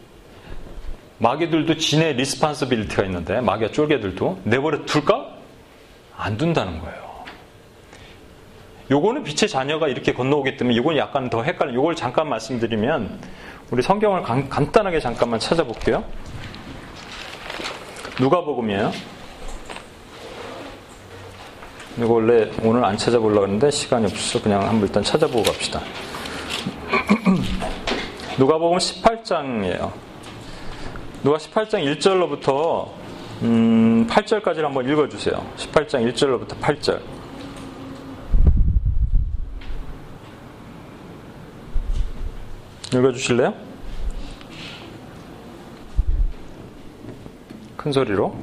마귀들도 1.18 1.76
지네 1.76 2.14
responsibility가 2.14 3.04
있는데 3.04 3.40
마귀와 3.40 3.70
쫄개들도 3.72 4.40
내버려 4.44 4.84
둘까? 4.86 5.36
안 6.16 6.36
둔다는 6.36 6.80
거예요. 6.80 7.02
요거는 8.90 9.22
빛의 9.22 9.48
자녀가 9.48 9.88
이렇게 9.88 10.12
건너오기 10.12 10.56
때문에 10.56 10.76
이건 10.76 10.96
약간 10.96 11.30
더 11.30 11.42
헷갈려. 11.42 11.74
요걸 11.74 11.94
잠깐 11.94 12.28
말씀드리면 12.28 13.20
우리 13.70 13.82
성경을 13.82 14.22
간, 14.22 14.48
간단하게 14.48 15.00
잠깐만 15.00 15.38
찾아볼게요. 15.38 16.04
누가복음이에요. 18.20 18.92
이거 21.98 22.14
원래 22.14 22.50
오늘 22.62 22.84
안 22.84 22.96
찾아보려고 22.96 23.44
했는데 23.44 23.70
시간이 23.70 24.06
없어서 24.06 24.42
그냥 24.42 24.62
한번 24.62 24.82
일단 24.82 25.02
찾아보고 25.02 25.42
갑시다. 25.42 25.80
누가복음 28.38 28.78
18장이에요. 28.78 29.92
누가 31.22 31.36
18장 31.36 31.84
1절로부터 31.98 32.88
음, 33.42 34.06
8절까지를 34.06 34.62
한번 34.62 34.88
읽어주세요. 34.88 35.34
18장 35.56 36.12
1절로부터 36.12 36.58
8절. 36.60 37.00
읽어주실래요? 42.94 43.54
큰 47.76 47.90
소리로. 47.90 48.34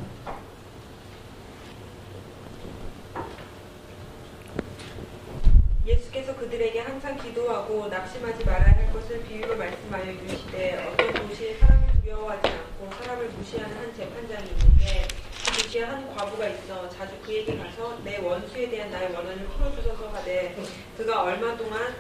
예수께서 5.86 6.36
그들에게 6.60 6.82
항상 6.82 7.18
기도하고 7.18 7.88
낙심하지 7.88 8.44
말아야 8.44 8.75
할 8.75 8.92
것을 8.92 9.24
비유로 9.24 9.56
말씀하여 9.56 10.12
이르시되 10.12 10.92
어떤 10.92 11.13
도시에 11.13 11.58
사람을 11.58 11.88
두려워하지 12.01 12.50
않고 12.50 12.89
사람을 13.01 13.30
무시하는 13.30 13.78
한 13.78 13.96
재판장이 13.96 14.50
있는데 14.50 15.08
그 15.46 15.63
도시에 15.63 15.84
한 15.84 16.13
과부가 16.13 16.48
있어 16.50 16.89
자주 16.89 17.16
그에게 17.25 17.58
가서 17.58 17.98
내 18.04 18.18
원수에 18.18 18.70
대한 18.70 18.92
나의 18.92 19.13
원한을 19.13 19.48
풀어주소서 19.48 20.10
하되 20.10 20.58
그가 20.98 21.24
얼마 21.24 21.56
동안 21.56 21.96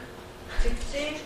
즉시 0.61 1.21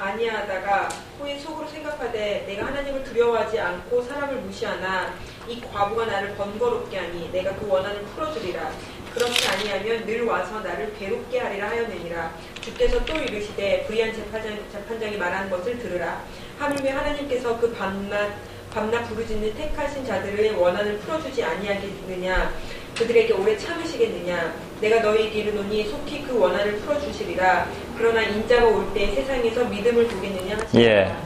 아니하다가 0.00 0.88
후에 1.20 1.38
속으로 1.38 1.68
생각하되 1.68 2.46
내가 2.48 2.66
하나님을 2.66 3.04
두려워하지 3.04 3.60
않고 3.60 4.02
사람을 4.02 4.38
무시하나 4.38 5.14
이 5.46 5.60
과부가 5.60 6.06
나를 6.06 6.34
번거롭게 6.34 6.98
하니 6.98 7.30
내가 7.30 7.54
그 7.54 7.68
원한을 7.68 8.02
풀어주리라 8.06 8.72
그렇지 9.14 9.46
아니하면 9.48 10.06
늘 10.06 10.22
와서 10.24 10.60
나를 10.60 10.94
괴롭게 10.98 11.38
하리라 11.38 11.68
하였느니라. 11.68 12.34
주께서 12.60 13.04
또 13.04 13.14
이르시되 13.16 13.84
불의한 13.86 14.12
재판장, 14.14 14.56
재판장이 14.72 15.16
말한 15.16 15.50
것을 15.50 15.78
들으라. 15.78 16.22
하물며 16.58 16.90
하나님께서 16.96 17.58
그 17.58 17.72
밤낮 17.74 18.30
밤낮 18.72 19.02
부르짖는 19.08 19.54
택하신 19.54 20.06
자들의 20.06 20.52
원한을 20.52 20.96
풀어주지 21.00 21.44
아니하겠느냐? 21.44 22.54
그들에게 22.96 23.34
오래 23.34 23.56
참으시겠느냐? 23.56 24.54
내가 24.80 25.00
너희에게 25.02 25.40
이르노니 25.40 25.84
속히 25.90 26.22
그 26.22 26.38
원한을 26.38 26.76
풀어주시리라. 26.78 27.68
그러나 27.98 28.22
인자가 28.22 28.66
올 28.66 28.92
때 28.94 29.14
세상에서 29.14 29.64
믿음을 29.66 30.06
보겠느냐? 30.08 30.56
하시니라. 30.58 30.90
예. 30.90 31.16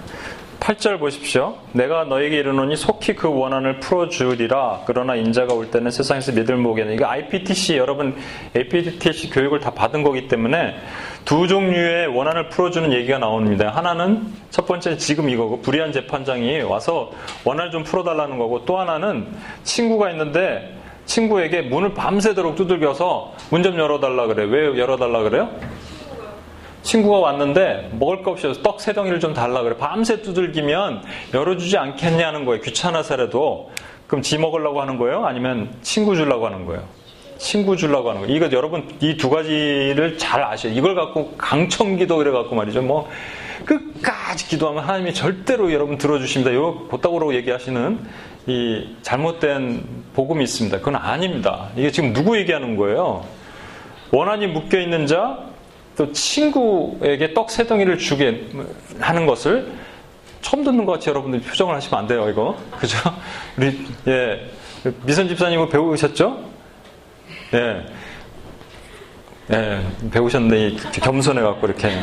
8절 0.61 0.99
보십시오. 0.99 1.57
내가 1.73 2.05
너에게 2.05 2.39
이르노니 2.39 2.77
속히 2.77 3.15
그 3.15 3.29
원한을 3.29 3.79
풀어주리라. 3.81 4.83
그러나 4.87 5.15
인자가 5.15 5.55
올 5.55 5.71
때는 5.71 5.91
세상에서 5.91 6.33
믿을 6.33 6.57
모겠는 6.57 6.95
이거 6.95 7.07
IPTC 7.07 7.77
여러분 7.77 8.17
APTC 8.57 9.31
교육을 9.31 9.61
다 9.61 9.71
받은 9.71 10.03
거기 10.03 10.27
때문에 10.29 10.77
두 11.25 11.47
종류의 11.47 12.09
원한을 12.09 12.49
풀어주는 12.49 12.93
얘기가 12.93 13.19
나옵니다. 13.19 13.71
하나는 13.75 14.27
첫 14.51 14.67
번째 14.67 14.97
지금 14.97 15.29
이거고 15.29 15.61
불의한 15.61 15.93
재판장이 15.93 16.63
와서 16.63 17.13
원한을 17.45 17.71
좀 17.71 17.85
풀어달라는 17.85 18.39
거고 18.39 18.65
또 18.65 18.79
하나는 18.79 19.27
친구가 19.63 20.11
있는데 20.11 20.75
친구에게 21.05 21.63
문을 21.63 21.95
밤새도록 21.95 22.57
두들겨서 22.57 23.35
문 23.51 23.63
좀 23.63 23.79
열어달라 23.79 24.27
그래. 24.27 24.45
왜 24.45 24.79
열어달라 24.79 25.23
그래요? 25.23 25.51
친구가 26.87 27.19
왔는데 27.19 27.90
먹을 27.99 28.23
거 28.23 28.31
없이 28.31 28.47
떡 28.62 28.81
세 28.81 28.93
덩이를 28.93 29.19
좀 29.19 29.35
달라 29.35 29.62
그래. 29.62 29.76
밤새 29.76 30.23
두들기면 30.23 31.02
열어주지 31.35 31.76
않겠냐는 31.76 32.45
거예요. 32.45 32.62
귀찮아서라도. 32.62 33.71
그럼 34.07 34.23
지 34.23 34.38
먹으려고 34.38 34.81
하는 34.81 34.97
거예요? 34.99 35.26
아니면 35.26 35.71
친구 35.83 36.14
주려고 36.14 36.47
하는 36.47 36.64
거예요? 36.64 36.85
친구 37.38 37.76
주려고 37.76 38.11
하는 38.11 38.23
거예요. 38.23 38.37
이거 38.37 38.49
여러분 38.52 38.88
이 39.00 39.16
두 39.16 39.28
가지를 39.31 40.16
잘 40.16 40.43
아셔요. 40.45 40.73
이걸 40.75 40.95
갖고 40.95 41.35
강청기도 41.37 42.16
그래 42.19 42.31
갖고 42.31 42.55
말이죠. 42.55 42.83
뭐 42.83 43.09
끝까지 43.64 44.47
기도하면 44.47 44.85
하나님이 44.85 45.12
절대로 45.12 45.73
여러분 45.73 45.99
들어주십니다. 45.99 46.52
이거 46.52 46.87
보따구로 46.88 47.35
얘기하시는 47.35 47.99
이 48.47 48.97
잘못된 49.02 49.83
복음이 50.14 50.45
있습니다. 50.45 50.78
그건 50.78 50.95
아닙니다. 50.97 51.69
이게 51.76 51.90
지금 51.90 52.12
누구 52.12 52.38
얘기하는 52.38 52.76
거예요? 52.76 53.25
원한이 54.12 54.47
묶여 54.47 54.78
있는 54.78 55.09
자, 55.09 55.40
또 55.97 56.12
친구에게 56.12 57.33
떡 57.35 57.50
세 57.50 57.67
덩이를 57.67 57.99
주게 57.99 58.47
하는 59.00 59.26
것을 59.26 59.73
처음 60.43 60.62
듣는 60.62 60.85
것 60.85 60.93
같이 60.93 61.09
여러분들 61.09 61.41
표정을 61.41 61.75
하시면 61.75 61.99
안 61.99 62.07
돼요, 62.07 62.29
이거. 62.29 62.57
그죠? 62.79 62.99
우리, 63.57 63.87
예. 64.07 64.50
미선 65.05 65.26
집사님은 65.29 65.69
배우셨죠? 65.71 66.38
예. 67.55 67.87
예, 69.53 69.81
배우셨는데 70.11 70.76
겸손해갖고 70.93 71.67
이렇게. 71.67 71.91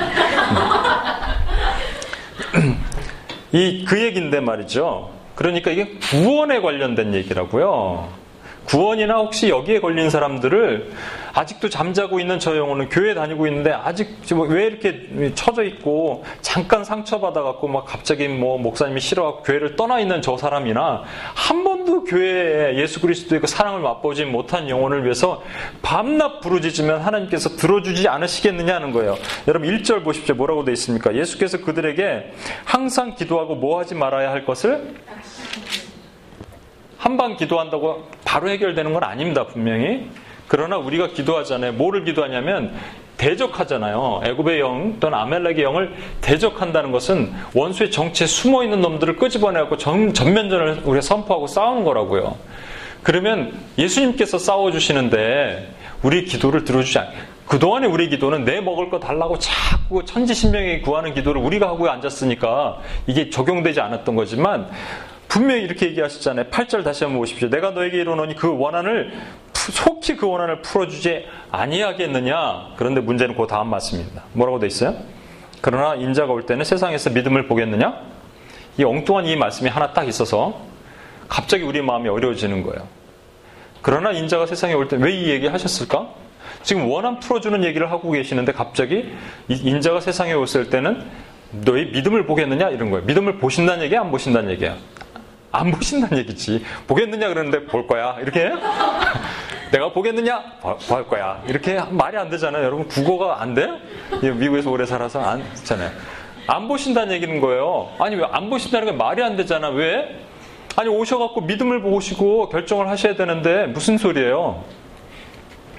이, 3.52 3.86
그 3.86 4.02
얘기인데 4.02 4.40
말이죠. 4.40 5.12
그러니까 5.36 5.70
이게 5.72 5.98
구원에 6.00 6.62
관련된 6.62 7.14
얘기라고요. 7.14 8.23
구원이나 8.66 9.18
혹시 9.18 9.50
여기에 9.50 9.80
걸린 9.80 10.10
사람들을 10.10 10.92
아직도 11.34 11.70
잠자고 11.70 12.20
있는 12.20 12.38
저 12.38 12.56
영혼은 12.56 12.90
교회 12.90 13.16
다니고 13.16 13.48
있는데 13.48 13.72
아직 13.72 14.20
왜 14.50 14.66
이렇게 14.66 15.32
처져 15.34 15.64
있고 15.64 16.24
잠깐 16.42 16.84
상처받아 16.84 17.42
갖고 17.42 17.68
막 17.68 17.86
갑자기 17.86 18.28
뭐 18.28 18.60
목사님이 18.60 19.00
싫어갖고 19.02 19.44
교회를 19.44 19.76
떠나 19.76 20.00
있는 20.00 20.22
저 20.22 20.38
사람이나 20.38 21.04
한 21.34 21.64
번도 21.64 22.04
교회에 22.04 22.76
예수 22.78 23.02
그리스도의 23.02 23.42
그 23.42 23.48
사랑을 23.48 23.80
맛보지 23.82 24.26
못한 24.26 24.70
영혼을 24.70 25.04
위해서 25.04 25.42
밤낮 25.82 26.40
부르짖으면 26.42 27.02
하나님께서 27.02 27.56
들어주지 27.56 28.08
않으시겠느냐는 28.08 28.92
거예요. 28.92 29.18
여러분 29.48 29.70
1절 29.70 30.04
보십시오. 30.04 30.36
뭐라고 30.36 30.64
되어 30.64 30.74
있습니까? 30.74 31.16
예수께서 31.16 31.62
그들에게 31.62 32.32
항상 32.64 33.16
기도하고 33.16 33.56
뭐 33.56 33.80
하지 33.80 33.96
말아야 33.96 34.32
할 34.32 34.46
것을 34.46 34.94
한 37.04 37.18
방 37.18 37.36
기도한다고 37.36 38.08
바로 38.24 38.50
해결되는 38.50 38.94
건 38.94 39.04
아닙니다, 39.04 39.46
분명히. 39.46 40.08
그러나 40.48 40.78
우리가 40.78 41.08
기도하잖아요. 41.10 41.74
뭐를 41.74 42.06
기도하냐면 42.06 42.74
대적하잖아요. 43.18 44.22
애굽의 44.24 44.62
영 44.62 45.00
또는 45.02 45.18
아멜렉의 45.18 45.64
영을 45.64 45.94
대적한다는 46.22 46.94
것은 46.94 47.34
원수의 47.54 47.92
정체에 47.92 48.26
숨어 48.26 48.64
있는 48.64 48.80
놈들을 48.80 49.18
끄집어내고 49.18 49.78
전, 49.78 50.14
전면전을 50.14 50.82
우리가 50.86 51.02
선포하고 51.02 51.48
싸우는 51.48 51.84
거라고요. 51.84 52.38
그러면 53.04 53.52
예수님께서 53.78 54.38
싸워 54.38 54.72
주시는데 54.72 55.74
우리 56.04 56.24
기도를 56.24 56.64
들어주지 56.64 57.00
않. 57.00 57.08
그동안에 57.48 57.86
우리 57.86 58.08
기도는 58.08 58.46
내 58.46 58.62
먹을 58.62 58.90
거 58.90 59.00
달라고 59.02 59.38
자꾸 59.40 60.06
천지신명에게 60.06 60.82
구하는 60.82 61.14
기도를 61.14 61.42
우리가 61.42 61.68
하고 61.68 61.90
앉았으니까 61.90 62.80
이게 63.08 63.30
적용되지 63.30 63.82
않았던 63.82 64.16
거지만 64.16 64.70
분명히 65.34 65.64
이렇게 65.64 65.88
얘기하시잖아요. 65.88 66.46
8절 66.52 66.84
다시 66.84 67.04
한번 67.04 67.20
보십시오. 67.20 67.50
내가 67.50 67.72
너에게 67.72 67.98
이르노니 67.98 68.36
그 68.36 68.56
원한을 68.56 69.12
속히 69.56 70.16
그 70.16 70.28
원한을 70.28 70.62
풀어주지 70.62 71.26
아니하겠느냐. 71.50 72.76
그런데 72.78 73.02
문제는 73.02 73.36
그 73.36 73.48
다음 73.48 73.70
말씀입니다. 73.70 74.26
뭐라고 74.34 74.60
돼 74.60 74.68
있어요? 74.68 74.96
그러나 75.62 75.96
인자가 75.96 76.32
올 76.32 76.46
때는 76.46 76.64
세상에서 76.64 77.10
믿음을 77.10 77.48
보겠느냐? 77.48 78.00
이 78.78 78.84
엉뚱한 78.84 79.26
이 79.26 79.36
말씀이 79.36 79.70
하나 79.72 79.92
딱 79.92 80.08
있어서 80.08 80.60
갑자기 81.28 81.64
우리 81.64 81.82
마음이 81.82 82.10
어려워지는 82.10 82.62
거예요. 82.62 82.88
그러나 83.82 84.12
인자가 84.12 84.46
세상에 84.46 84.74
올 84.76 84.88
때 84.88 84.98
왜 84.98 85.12
이 85.16 85.30
얘기 85.30 85.48
하셨을까? 85.48 86.10
지금 86.62 86.88
원한 86.92 87.20
풀어주는 87.20 87.64
얘기를 87.64 87.90
하고 87.92 88.12
계시는데 88.12 88.52
갑자기 88.52 89.12
인자가 89.48 90.00
세상에 90.00 90.34
왔을 90.34 90.70
때는 90.70 91.04
너희 91.66 91.86
믿음을 91.86 92.28
보겠느냐 92.28 92.70
이런 92.70 92.92
거예요. 92.92 93.06
믿음을 93.06 93.38
보신다는 93.38 93.84
얘기야, 93.86 94.02
안 94.02 94.12
보신다는 94.12 94.52
얘기야? 94.52 94.76
안 95.54 95.70
보신다는 95.72 96.18
얘기지. 96.18 96.66
보겠느냐 96.88 97.28
그러는데 97.30 97.66
볼 97.66 97.86
거야. 97.86 98.18
이렇게 98.20 98.52
내가 99.72 99.92
보겠느냐? 99.94 100.44
볼 100.90 101.08
거야. 101.08 101.44
이렇게 101.48 101.80
말이 101.92 102.18
안 102.18 102.30
되잖아요. 102.30 102.64
여러분 102.64 102.88
국어가 102.88 103.40
안 103.42 103.54
돼? 103.54 103.68
미국에서 104.22 104.72
오래 104.72 104.86
살아서 104.86 105.22
안 105.22 105.44
되잖아요. 105.56 105.92
안 106.48 106.68
보신다는 106.68 107.14
얘기는 107.14 107.40
거예요. 107.40 107.90
아니 108.00 108.16
왜 108.16 108.26
안 108.32 108.50
보신다는 108.50 108.88
게 108.88 108.92
말이 108.94 109.24
안 109.24 109.38
되잖아. 109.38 109.70
왜? 109.70 110.20
아니 110.76 110.90
오셔갖고 110.90 111.42
믿음을 111.42 111.84
보시고 111.84 112.50
결정을 112.50 112.90
하셔야 112.90 113.16
되는데 113.16 113.68
무슨 113.68 114.00
소리예요? 114.00 114.64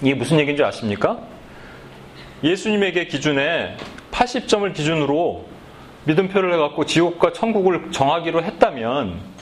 이게 0.02 0.14
무슨 0.14 0.38
얘기인지 0.38 0.62
아십니까? 0.62 1.18
예수님에게 2.44 3.06
기준에 3.08 3.76
80점을 4.12 4.72
기준으로 4.72 5.46
믿음표를 6.04 6.52
해갖고 6.54 6.86
지옥과 6.86 7.32
천국을 7.32 7.90
정하기로 7.90 8.44
했다면 8.44 9.33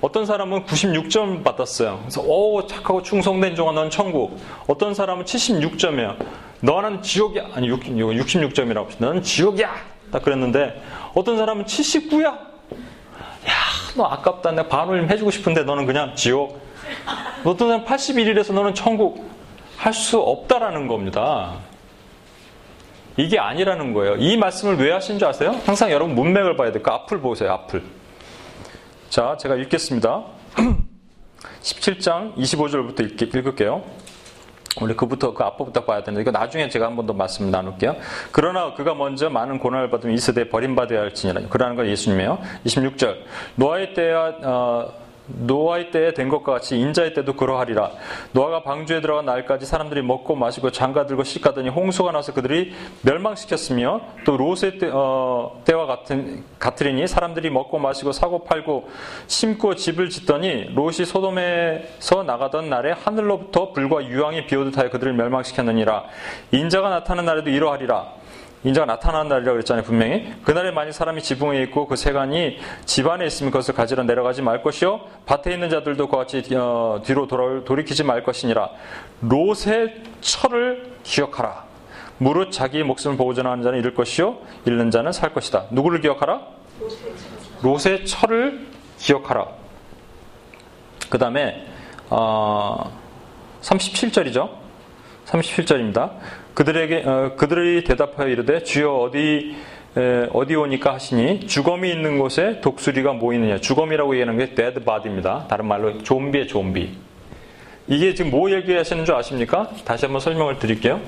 어떤 0.00 0.26
사람은 0.26 0.64
96점 0.66 1.42
받았어요. 1.42 1.98
그래서 2.00 2.20
오 2.22 2.66
착하고 2.66 3.02
충성된 3.02 3.56
종아 3.56 3.72
넌 3.72 3.90
천국. 3.90 4.38
어떤 4.66 4.94
사람은 4.94 5.24
76점이야. 5.24 6.16
너는 6.60 7.02
지옥이야. 7.02 7.48
아니 7.54 7.68
6, 7.68 7.80
66점이라고 7.84 8.84
합시다. 8.84 9.06
너는 9.06 9.22
지옥이야. 9.22 9.74
딱 10.12 10.22
그랬는데 10.22 10.82
어떤 11.14 11.36
사람은 11.38 11.64
79야. 11.64 12.24
야, 12.26 13.52
너 13.96 14.04
아깝다. 14.04 14.50
내가 14.52 14.68
반올림 14.68 15.08
해주고 15.10 15.30
싶은데 15.30 15.62
너는 15.62 15.86
그냥 15.86 16.14
지옥. 16.14 16.60
어떤 17.44 17.68
사람 17.68 17.84
81일에서 17.84 18.52
너는 18.52 18.74
천국. 18.74 19.24
할 19.76 19.92
수 19.92 20.18
없다라는 20.18 20.88
겁니다. 20.88 21.54
이게 23.18 23.38
아니라는 23.38 23.92
거예요. 23.92 24.16
이 24.16 24.36
말씀을 24.36 24.76
왜 24.78 24.90
하신 24.92 25.18
줄 25.18 25.28
아세요? 25.28 25.58
항상 25.66 25.90
여러분 25.90 26.14
문맥을 26.14 26.56
봐야 26.56 26.72
돼요. 26.72 26.82
그 26.82 26.90
앞을 26.90 27.20
보세요. 27.20 27.52
앞을. 27.52 27.82
자, 29.08 29.36
제가 29.38 29.54
읽겠습니다. 29.56 30.24
17장 31.62 32.34
25절부터 32.36 33.00
읽, 33.00 33.22
읽을게요. 33.22 33.82
우리 34.80 34.94
그부터 34.94 35.32
그 35.32 35.42
앞부터 35.42 35.84
봐야 35.86 36.02
되는데 36.02 36.20
이거 36.20 36.30
나중에 36.30 36.68
제가 36.68 36.86
한 36.86 36.96
번 36.96 37.06
더 37.06 37.12
말씀 37.14 37.50
나눌게요. 37.50 37.96
그러나 38.30 38.74
그가 38.74 38.94
먼저 38.94 39.30
많은 39.30 39.58
고난을 39.58 39.88
받으면 39.90 40.14
이 40.14 40.18
세대에 40.18 40.48
버림받아야 40.50 41.00
할지니라. 41.00 41.48
그러는 41.48 41.76
건 41.76 41.86
예수님이에요. 41.86 42.38
26절. 42.66 43.16
노아의 43.54 43.94
때야 43.94 44.34
어, 44.42 44.92
노아의 45.26 45.90
때에 45.90 46.14
된 46.14 46.28
것과 46.28 46.52
같이 46.52 46.78
인자의 46.78 47.14
때도 47.14 47.34
그러하리라. 47.34 47.90
노아가 48.32 48.62
방주에 48.62 49.00
들어간 49.00 49.26
날까지 49.26 49.66
사람들이 49.66 50.02
먹고 50.02 50.36
마시고 50.36 50.70
장가들고 50.70 51.24
시가더니 51.24 51.68
홍수가 51.68 52.12
나서 52.12 52.32
그들이 52.32 52.72
멸망시켰으며 53.02 54.00
또 54.24 54.36
롯의 54.36 54.78
때, 54.78 54.90
어, 54.92 55.62
때와 55.64 55.86
같은 55.86 56.44
같으리니 56.58 57.06
사람들이 57.06 57.50
먹고 57.50 57.78
마시고 57.78 58.12
사고 58.12 58.44
팔고 58.44 58.88
심고 59.26 59.74
집을 59.74 60.10
짓더니 60.10 60.74
롯이 60.74 61.04
소돔에서 61.04 62.22
나가던 62.22 62.70
날에 62.70 62.92
하늘로부터 62.92 63.72
불과 63.72 64.04
유황이 64.04 64.46
비오듯 64.46 64.78
하여 64.78 64.90
그들을 64.90 65.12
멸망시켰느니라. 65.12 66.04
인자가 66.52 66.88
나타난 66.88 67.24
날에도 67.24 67.50
이러하리라. 67.50 68.26
인자가 68.66 68.84
나타나는 68.84 69.28
날이라고 69.28 69.54
그랬잖아요, 69.54 69.84
분명히. 69.84 70.34
그날에 70.42 70.72
만약 70.72 70.90
사람이 70.90 71.22
지붕에 71.22 71.62
있고 71.62 71.86
그 71.86 71.94
세간이 71.94 72.58
집 72.84 73.06
안에 73.06 73.24
있으면 73.24 73.52
그것을 73.52 73.74
가지러 73.74 74.02
내려가지 74.02 74.42
말 74.42 74.60
것이요. 74.60 75.02
밭에 75.24 75.52
있는 75.52 75.70
자들도 75.70 76.08
그와 76.08 76.24
같이 76.24 76.42
어, 76.56 77.00
뒤로 77.04 77.28
돌아, 77.28 77.62
돌이키지 77.62 78.02
말 78.02 78.24
것이니라. 78.24 78.70
롯의 79.20 80.02
철을 80.20 80.94
기억하라. 81.04 81.64
무릇 82.18 82.50
자기 82.50 82.82
목숨을 82.82 83.16
보호전하는 83.16 83.62
자는 83.62 83.78
잃을 83.78 83.94
것이요. 83.94 84.38
잃는 84.64 84.90
자는 84.90 85.12
살 85.12 85.32
것이다. 85.32 85.66
누구를 85.70 86.00
기억하라? 86.00 86.40
롯의 87.62 88.04
철을 88.04 88.66
기억하라. 88.98 89.46
그 91.08 91.18
다음에 91.18 91.64
어, 92.10 92.90
37절이죠. 93.60 94.50
37절입니다. 95.26 96.10
그들에게 96.56 97.02
어, 97.04 97.32
그들이 97.36 97.84
대답하여 97.84 98.28
이르되 98.28 98.62
주여 98.62 98.90
어디 98.90 99.54
에, 99.94 100.26
어디 100.32 100.54
오니까 100.54 100.94
하시니 100.94 101.46
주검이 101.46 101.90
있는 101.90 102.18
곳에 102.18 102.62
독수리가 102.62 103.12
모이느냐. 103.12 103.60
주검이라고 103.60 104.14
얘기하는 104.14 104.38
게 104.38 104.54
dead 104.54 104.80
body입니다. 104.80 105.48
다른 105.48 105.66
말로 105.66 105.98
좀비의 106.02 106.48
좀비. 106.48 106.94
이게 107.88 108.14
지금 108.14 108.30
뭐 108.30 108.50
얘기하시는 108.50 109.04
줄 109.04 109.14
아십니까? 109.14 109.68
다시 109.84 110.06
한번 110.06 110.20
설명을 110.20 110.58
드릴게요. 110.58 111.00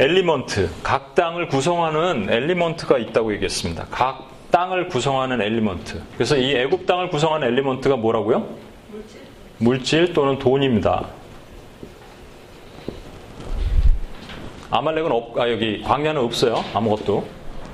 element, 0.00 0.70
각 0.82 1.14
땅을 1.14 1.46
구성하는 1.46 2.26
element가 2.28 2.98
있다고 2.98 3.32
얘기했습니다. 3.34 3.86
각 3.92 4.28
땅을 4.50 4.88
구성하는 4.88 5.40
element. 5.40 6.02
그래서 6.14 6.36
이 6.36 6.52
애굽 6.56 6.86
땅을 6.86 7.10
구성하는 7.10 7.46
element가 7.46 7.94
뭐라고요? 7.96 8.71
물질. 9.66 10.12
또는 10.12 10.38
돈입니다. 10.40 11.06
아말렉은 14.70 15.12
없, 15.12 15.38
아, 15.38 15.50
여기 15.50 15.82
광야는 15.82 16.20
없어요. 16.20 16.64
아무것도. 16.74 17.24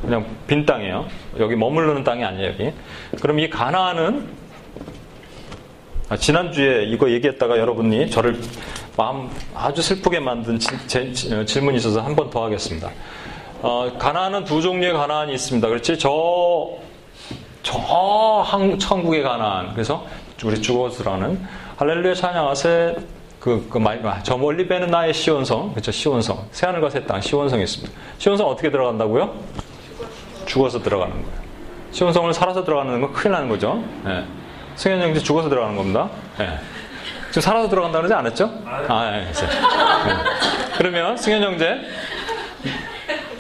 그냥 0.03 0.27
빈 0.47 0.65
땅이에요. 0.67 1.07
여기 1.39 1.57
머무르는 1.57 2.05
땅이 2.05 2.23
아니에요, 2.25 2.49
여기. 2.51 2.73
그럼 3.21 3.39
이 3.41 3.49
가나안은 3.49 4.29
아, 6.11 6.17
지난주에 6.17 6.85
이거 6.85 7.11
얘기했다가 7.11 7.59
여러분이 7.59 8.11
저를 8.11 8.39
마음 8.97 9.31
아주 9.55 9.81
슬프게 9.83 10.21
만든 10.21 10.59
지, 10.59 10.69
제, 10.87 11.13
지, 11.13 11.35
어, 11.35 11.45
질문이 11.45 11.77
있어서 11.79 12.01
한 12.01 12.15
번 12.15 12.31
더 12.31 12.45
하겠습니다. 12.45 12.91
어, 13.63 13.93
가나안은 13.99 14.45
두 14.45 14.61
종류의 14.61 14.93
가나안이 14.93 15.33
있습니다. 15.35 15.69
그렇지? 15.69 15.99
저, 15.99 16.69
저 17.63 17.79
한, 18.45 18.79
천국의 18.79 19.23
가나안. 19.23 19.73
그래서 19.73 20.07
우리 20.45 20.61
주거스라는 20.63 21.41
할렐루야 21.79 22.13
찬양하세 22.15 22.97
그, 23.39 23.69
그, 23.71 23.79
말, 23.79 24.05
아, 24.05 24.21
저 24.25 24.37
멀리 24.37 24.67
배는 24.67 24.89
나의 24.91 25.15
시온성. 25.15 25.71
그렇죠? 25.71 25.93
시온성. 25.93 26.49
새하늘과 26.51 26.91
새 26.91 27.05
땅, 27.05 27.21
시온성이 27.21 27.63
있습니다. 27.63 27.93
시온성 28.19 28.49
어떻게 28.49 28.69
들어간다고요? 28.69 29.33
죽어서 30.45 30.83
들어가는 30.83 31.15
거예요. 31.23 31.39
시온성을 31.93 32.33
살아서 32.35 32.65
들어가는 32.65 33.01
건 33.01 33.13
큰일 33.13 33.33
나는 33.33 33.49
거죠. 33.49 33.81
예. 34.07 34.25
승현 34.75 35.01
형제 35.01 35.21
죽어서 35.21 35.49
들어가는 35.49 35.77
겁니다. 35.77 36.11
예. 36.41 36.59
지금 37.29 37.43
살아서 37.43 37.69
들어간다 37.69 37.99
그러지 37.99 38.13
않았죠? 38.13 38.51
아, 38.67 39.13
예, 39.15 39.31
이제. 39.31 39.45
예. 39.47 40.77
그러면 40.79 41.17
승현 41.17 41.43
형제, 41.45 41.77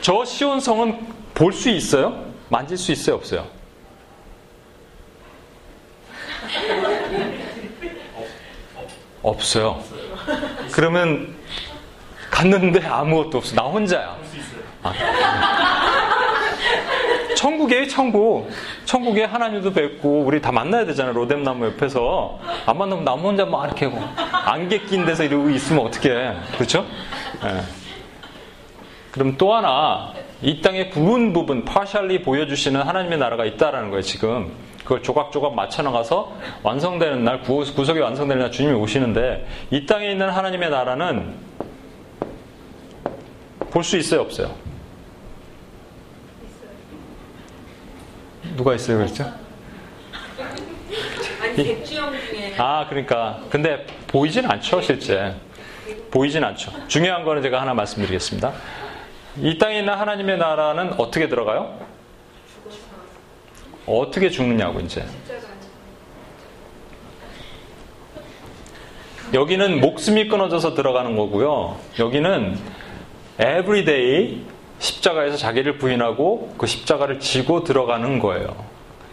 저 0.00 0.24
시온성은 0.24 1.08
볼 1.34 1.52
수 1.52 1.70
있어요? 1.70 2.24
만질 2.50 2.78
수 2.78 2.92
있어요? 2.92 3.16
없어요? 3.16 3.46
없어요. 9.22 9.82
그러면 10.72 11.34
갔는데 12.30 12.86
아무것도 12.86 13.38
없어. 13.38 13.54
나 13.54 13.62
혼자야. 13.62 14.16
아. 14.82 14.92
천국에 17.36 17.86
천국. 17.86 18.50
천국에 18.84 19.24
하나님도 19.24 19.72
뵙고 19.72 20.22
우리 20.22 20.40
다 20.40 20.50
만나야 20.50 20.84
되잖아요. 20.86 21.14
로뎀나무 21.14 21.66
옆에서 21.66 22.38
안 22.66 22.76
만나면 22.76 23.04
나 23.04 23.12
혼자 23.12 23.44
막 23.44 23.64
이렇게 23.64 23.86
하고 23.86 24.00
안개 24.44 24.80
낀 24.80 25.04
데서 25.04 25.24
이러고 25.24 25.48
있으면 25.50 25.86
어떡해. 25.86 26.34
그렇죠? 26.56 26.84
예. 27.44 27.62
그럼 29.12 29.36
또 29.36 29.54
하나 29.54 30.12
이 30.42 30.60
땅의 30.60 30.90
부분 30.90 31.32
부분 31.32 31.64
파셜리 31.64 32.22
보여주시는 32.22 32.80
하나님의 32.82 33.18
나라가 33.18 33.44
있다라는 33.44 33.90
거예요. 33.90 34.02
지금 34.02 34.52
그걸 34.88 35.02
조각조각 35.02 35.54
맞춰 35.54 35.82
나가서 35.82 36.34
완성되는 36.62 37.22
날 37.22 37.42
구, 37.42 37.58
구석이 37.74 38.00
완성되는 38.00 38.40
날 38.40 38.50
주님이 38.50 38.72
오시는데 38.72 39.46
이 39.70 39.84
땅에 39.84 40.10
있는 40.10 40.30
하나님의 40.30 40.70
나라는 40.70 41.34
볼 43.70 43.84
수 43.84 43.98
있어요, 43.98 44.22
없어요? 44.22 44.50
누가 48.56 48.74
있어요, 48.74 48.96
그랬죠? 48.96 49.30
아니 51.42 51.54
백주영 51.54 52.10
중에 52.12 52.54
아, 52.56 52.86
그러니까. 52.88 53.40
근데 53.50 53.84
보이진 54.06 54.50
않죠, 54.50 54.80
실제. 54.80 55.34
보이진 56.10 56.42
않죠. 56.42 56.72
중요한 56.88 57.24
거는 57.24 57.42
제가 57.42 57.60
하나 57.60 57.74
말씀드리겠습니다. 57.74 58.54
이 59.36 59.58
땅에 59.58 59.80
있는 59.80 59.92
하나님의 59.92 60.38
나라는 60.38 60.94
어떻게 60.98 61.28
들어가요? 61.28 61.87
어떻게 63.88 64.30
죽느냐고, 64.30 64.80
이제. 64.80 65.04
여기는 69.34 69.80
목숨이 69.80 70.28
끊어져서 70.28 70.74
들어가는 70.74 71.14
거고요. 71.16 71.78
여기는 71.98 72.58
everyday 73.38 74.42
십자가에서 74.78 75.36
자기를 75.36 75.76
부인하고 75.78 76.54
그 76.56 76.66
십자가를 76.66 77.20
지고 77.20 77.62
들어가는 77.62 78.20
거예요. 78.20 78.56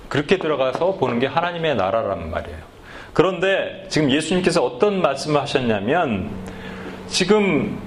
그렇게 0.08 0.38
들어가서 0.38 0.94
보는 0.96 1.20
게 1.20 1.28
하나님의 1.28 1.76
나라란 1.76 2.32
말이에요. 2.32 2.60
그런데 3.12 3.86
지금 3.90 4.10
예수님께서 4.10 4.64
어떤 4.64 5.02
말씀을 5.02 5.42
하셨냐면 5.42 6.30
지금 7.08 7.78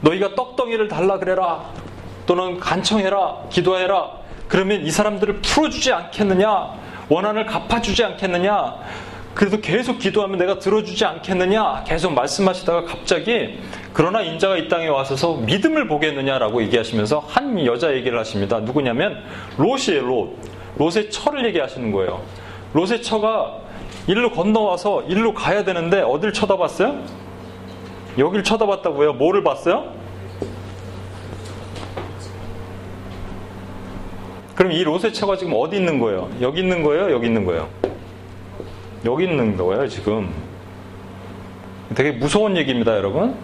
너희가 0.00 0.34
떡덩이를 0.34 0.88
달라 0.88 1.18
그래라 1.18 1.70
또는 2.26 2.58
간청해라 2.58 3.48
기도해라 3.50 4.23
그러면 4.48 4.84
이 4.84 4.90
사람들을 4.90 5.40
풀어주지 5.40 5.92
않겠느냐 5.92 6.70
원한을 7.08 7.46
갚아주지 7.46 8.04
않겠느냐 8.04 8.74
그래도 9.34 9.60
계속 9.60 9.98
기도하면 9.98 10.38
내가 10.38 10.58
들어주지 10.58 11.04
않겠느냐 11.04 11.84
계속 11.84 12.12
말씀하시다가 12.12 12.84
갑자기 12.84 13.58
그러나 13.92 14.22
인자가 14.22 14.56
이 14.56 14.68
땅에 14.68 14.86
와서서 14.88 15.34
믿음을 15.38 15.88
보겠느냐라고 15.88 16.62
얘기하시면서 16.62 17.24
한 17.28 17.64
여자 17.66 17.94
얘기를 17.94 18.18
하십니다. 18.18 18.60
누구냐면 18.60 19.22
롯이에요, 19.56 20.04
롯. 20.06 20.36
롯의 20.76 21.10
처를 21.10 21.44
얘기하시는 21.46 21.92
거예요. 21.92 22.22
롯의 22.72 23.02
처가 23.02 23.58
일로 24.06 24.30
건너와서 24.32 25.02
일로 25.02 25.32
가야 25.34 25.64
되는데 25.64 26.00
어딜 26.00 26.32
쳐다봤어요? 26.32 26.98
여길 28.18 28.44
쳐다봤다고요? 28.44 29.14
뭐를 29.14 29.42
봤어요? 29.42 29.92
그럼 34.54 34.72
이 34.72 34.84
롯의 34.84 35.12
처가 35.12 35.36
지금 35.36 35.54
어디 35.56 35.76
있는 35.76 35.98
거예요? 35.98 36.30
여기 36.40 36.60
있는 36.60 36.82
거예요? 36.82 37.10
여기 37.10 37.26
있는 37.26 37.44
거예요? 37.44 37.68
여기 39.04 39.24
있는 39.24 39.56
거예요, 39.56 39.88
지금. 39.88 40.30
되게 41.94 42.12
무서운 42.12 42.56
얘기입니다, 42.56 42.96
여러분. 42.96 43.34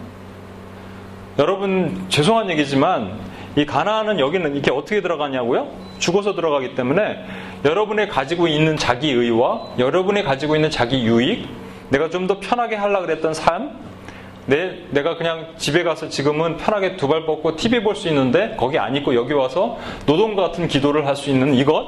여러분, 1.38 2.06
죄송한 2.08 2.48
얘기지만, 2.50 3.18
이 3.56 3.66
가나안은 3.66 4.20
여기는 4.20 4.54
이렇게 4.54 4.70
어떻게 4.70 5.00
들어가냐고요? 5.00 5.68
죽어서 5.98 6.34
들어가기 6.34 6.74
때문에 6.76 7.24
여러분의 7.64 8.08
가지고 8.08 8.46
있는 8.46 8.76
자기 8.76 9.10
의와 9.10 9.66
여러분이 9.78 10.22
가지고 10.22 10.54
있는 10.56 10.70
자기 10.70 11.04
유익, 11.04 11.46
내가 11.90 12.08
좀 12.08 12.28
더 12.28 12.38
편하게 12.38 12.76
하려고 12.76 13.06
그랬던 13.06 13.34
삶, 13.34 13.72
내, 14.50 14.78
내가 14.90 15.16
그냥 15.16 15.46
집에 15.56 15.84
가서 15.84 16.08
지금은 16.08 16.56
편하게 16.56 16.96
두 16.96 17.06
발 17.08 17.24
뻗고 17.24 17.54
TV 17.56 17.82
볼 17.82 17.94
수 17.94 18.08
있는데 18.08 18.54
거기 18.58 18.78
안 18.78 18.96
있고 18.96 19.14
여기 19.14 19.32
와서 19.32 19.78
노동과 20.06 20.42
같은 20.42 20.66
기도를 20.68 21.06
할 21.06 21.14
수 21.14 21.30
있는 21.30 21.54
이것, 21.54 21.86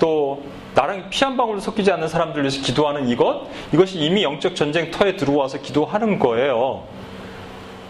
또 0.00 0.42
나랑 0.74 1.08
피 1.10 1.24
한 1.24 1.36
방울도 1.36 1.60
섞이지 1.60 1.92
않는 1.92 2.08
사람들 2.08 2.42
위해서 2.42 2.60
기도하는 2.60 3.08
이것, 3.08 3.42
이것이 3.72 3.98
이미 4.00 4.24
영적 4.24 4.56
전쟁터에 4.56 5.14
들어와서 5.16 5.58
기도하는 5.62 6.18
거예요. 6.18 6.82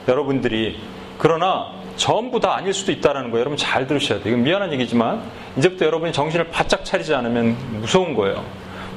여러분들이. 0.07 0.79
그러나 1.19 1.73
전부 1.97 2.41
다 2.41 2.55
아닐 2.57 2.75
수도 2.75 2.93
있다는 2.93 3.31
거예요. 3.31 3.41
여러분 3.41 3.57
잘 3.57 3.87
들으셔야 3.87 4.19
돼요. 4.21 4.35
이건 4.35 4.45
미안한 4.45 4.73
얘기지만 4.75 5.23
이제부터 5.57 5.87
여러분이 5.87 6.13
정신을 6.13 6.49
바짝 6.51 6.85
차리지 6.85 7.15
않으면 7.15 7.57
무서운 7.81 8.13
거예요. 8.15 8.45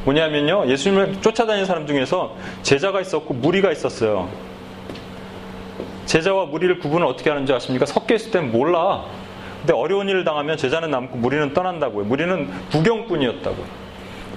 뭐냐면요. 0.03 0.67
예수님을 0.67 1.21
쫓아다니는 1.21 1.65
사람 1.65 1.87
중에서 1.87 2.35
제자가 2.63 2.99
있었고 2.99 3.33
무리가 3.35 3.71
있었어요. 3.71 4.27
제자와 6.07 6.45
무리를 6.45 6.79
구분을 6.79 7.05
어떻게 7.05 7.29
하는지 7.29 7.53
아십니까? 7.53 7.85
섞여 7.85 8.15
있을 8.15 8.31
땐 8.31 8.51
몰라. 8.51 9.03
근데 9.59 9.73
어려운 9.73 10.07
일을 10.09 10.23
당하면 10.23 10.57
제자는 10.57 10.89
남고 10.89 11.17
무리는 11.17 11.53
떠난다고요. 11.53 12.05
무리는 12.05 12.49
구경꾼이었다고요. 12.71 13.65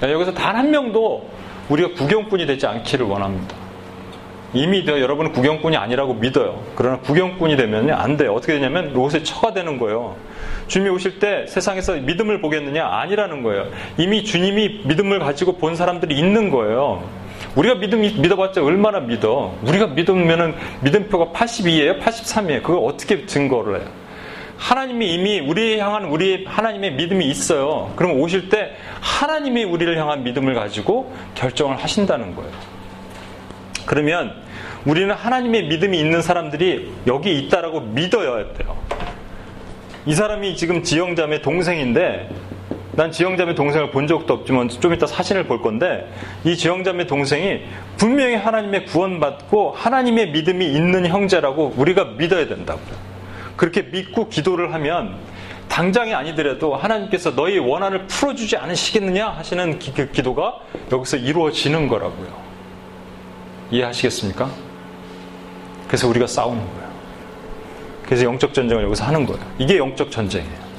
여기서 0.03 0.35
단 0.35 0.57
한 0.57 0.71
명도 0.71 1.29
우리가 1.69 1.91
구경꾼이 1.95 2.47
되지 2.47 2.67
않기를 2.67 3.07
원합니다. 3.07 3.55
이미 4.53 4.85
더 4.85 5.01
여러분은 5.01 5.31
구경꾼이 5.31 5.77
아니라고 5.77 6.15
믿어요. 6.15 6.61
그러나 6.75 6.99
구경꾼이 6.99 7.57
되면요 7.57 7.95
안 7.95 8.17
돼요. 8.17 8.35
어떻게 8.35 8.55
되냐면 8.55 8.93
롯의 8.93 9.23
처가 9.23 9.53
되는 9.53 9.79
거예요. 9.79 10.17
주님이 10.67 10.91
오실 10.91 11.21
때 11.21 11.45
세상에서 11.47 11.95
믿음을 11.95 12.41
보겠느냐 12.41 12.85
아니라는 12.85 13.45
거예요. 13.45 13.67
이미 13.97 14.25
주님이 14.25 14.81
믿음을 14.87 15.21
가지고 15.21 15.53
본 15.59 15.77
사람들이 15.77 16.19
있는 16.19 16.51
거예요. 16.51 17.05
우리가 17.57 17.77
믿음 17.77 18.01
믿어봤자 18.01 18.63
얼마나 18.63 19.01
믿어? 19.01 19.55
우리가 19.63 19.89
믿으면은 19.89 20.55
믿음표가 20.83 21.33
82예요, 21.33 22.01
83이에요. 22.01 22.63
그걸 22.63 22.85
어떻게 22.85 23.27
증거를 23.27 23.81
해요? 23.81 23.89
하나님이 24.57 25.15
이미 25.15 25.41
우리 25.41 25.79
향한 25.79 26.05
우리 26.05 26.45
하나님의 26.45 26.93
믿음이 26.93 27.25
있어요. 27.27 27.93
그럼 27.97 28.21
오실 28.21 28.51
때 28.51 28.77
하나님이 29.01 29.65
우리를 29.65 29.97
향한 29.99 30.23
믿음을 30.23 30.55
가지고 30.55 31.13
결정을 31.35 31.77
하신다는 31.77 32.37
거예요. 32.37 32.53
그러면 33.87 34.35
우리는 34.85 35.15
하나님의 35.15 35.65
믿음이 35.65 35.99
있는 35.99 36.21
사람들이 36.21 36.93
여기 37.07 37.39
있다라고 37.39 37.81
믿어야 37.81 38.53
돼요. 38.53 38.77
이 40.07 40.15
사람이 40.15 40.57
지금 40.57 40.83
지영자매 40.83 41.41
동생인데 41.41 42.29
난 42.93 43.13
지영자매 43.13 43.55
동생을 43.55 43.91
본 43.91 44.07
적도 44.07 44.35
없지만 44.35 44.69
좀 44.69 44.93
이따 44.93 45.07
사진을 45.07 45.45
볼 45.45 45.63
건데 45.63 46.13
이 46.45 46.57
지영자매 46.57 47.07
동생이 47.07 47.63
분명히 47.97 48.35
하나님의 48.35 48.87
구원받고 48.87 49.73
하나님의 49.73 50.31
믿음이 50.33 50.67
있는 50.67 51.07
형제라고 51.07 51.75
우리가 51.77 52.05
믿어야 52.17 52.49
된다고요. 52.49 53.11
그렇게 53.57 53.83
믿고 53.83 54.29
기도를 54.29 54.73
하면 54.75 55.19
당장이 55.69 56.15
아니더라도 56.15 56.75
하나님께서 56.75 57.37
너희 57.37 57.59
원한을 57.59 58.07
풀어주지 58.09 58.57
않으시겠느냐 58.57 59.29
하시는 59.29 59.79
기, 59.79 59.93
그 59.93 60.11
기도가 60.11 60.57
여기서 60.91 61.17
이루어지는 61.19 61.87
거라고요. 61.87 62.29
이해하시겠습니까? 63.71 64.51
그래서 65.87 66.09
우리가 66.09 66.27
싸우는 66.27 66.59
거예요. 66.59 66.91
그래서 68.05 68.25
영적 68.25 68.53
전쟁을 68.53 68.83
여기서 68.83 69.05
하는 69.05 69.25
거예요. 69.25 69.41
이게 69.59 69.79
영적 69.79 70.11
전쟁이에요. 70.11 70.70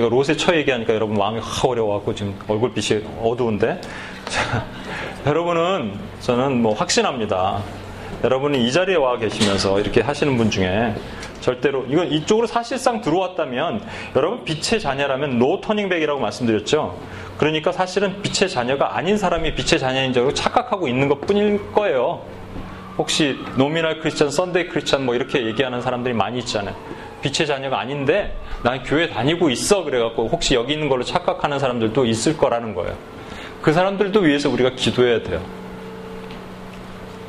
제가 0.00 0.08
롯의 0.08 0.38
처 0.38 0.56
얘기하니까 0.56 0.94
여러분 0.94 1.18
마음이 1.18 1.40
확 1.42 1.66
어려워갖고 1.66 2.14
지금 2.14 2.34
얼굴빛이 2.48 3.04
어두운데 3.22 3.78
자, 4.24 4.64
여러분은 5.26 5.92
저는 6.20 6.62
뭐 6.62 6.72
확신합니다. 6.72 7.62
여러분이 8.24 8.66
이 8.66 8.72
자리에 8.72 8.96
와 8.96 9.18
계시면서 9.18 9.78
이렇게 9.78 10.00
하시는 10.00 10.38
분 10.38 10.50
중에 10.50 10.94
절대로 11.42 11.84
이건 11.86 12.10
이쪽으로 12.10 12.46
사실상 12.46 13.02
들어왔다면 13.02 13.82
여러분 14.16 14.44
빛의 14.44 14.80
자녀라면 14.80 15.38
노 15.38 15.60
터닝백이라고 15.60 16.18
말씀드렸죠. 16.18 16.98
그러니까 17.36 17.70
사실은 17.70 18.22
빛의 18.22 18.48
자녀가 18.48 18.96
아닌 18.96 19.18
사람이 19.18 19.54
빛의 19.54 19.78
자녀인 19.78 20.14
줄 20.14 20.34
착각하고 20.34 20.88
있는 20.88 21.08
것 21.08 21.20
뿐일 21.20 21.72
거예요. 21.72 22.22
혹시 22.96 23.38
nominal 23.56 24.00
크리스천, 24.00 24.30
Sunday 24.30 24.68
크리스천 24.68 25.04
뭐 25.04 25.14
이렇게 25.14 25.44
얘기하는 25.44 25.82
사람들이 25.82 26.14
많이 26.14 26.38
있잖아요. 26.38 26.74
빛의 27.22 27.46
자녀가 27.46 27.78
아닌데 27.80 28.36
난 28.62 28.82
교회 28.82 29.08
다니고 29.08 29.50
있어 29.50 29.84
그래갖고 29.84 30.28
혹시 30.28 30.54
여기 30.54 30.72
있는 30.72 30.88
걸로 30.88 31.04
착각하는 31.04 31.58
사람들도 31.58 32.04
있을 32.06 32.36
거라는 32.36 32.74
거예요. 32.74 32.96
그 33.62 33.72
사람들도 33.72 34.20
위해서 34.20 34.48
우리가 34.48 34.70
기도해야 34.70 35.22
돼요. 35.22 35.40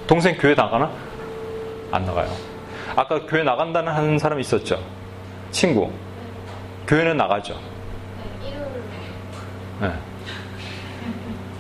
동생 0.08 0.38
교회 0.38 0.56
나가나? 0.56 0.92
안 1.92 2.06
나가요. 2.06 2.30
아까 2.96 3.26
교회 3.26 3.44
나간다는 3.44 3.92
하는 3.92 4.18
사람 4.20 4.40
있었죠? 4.40 4.82
친구. 5.52 5.92
교회는 6.88 7.18
나가죠. 7.18 7.58
네. 9.82 9.92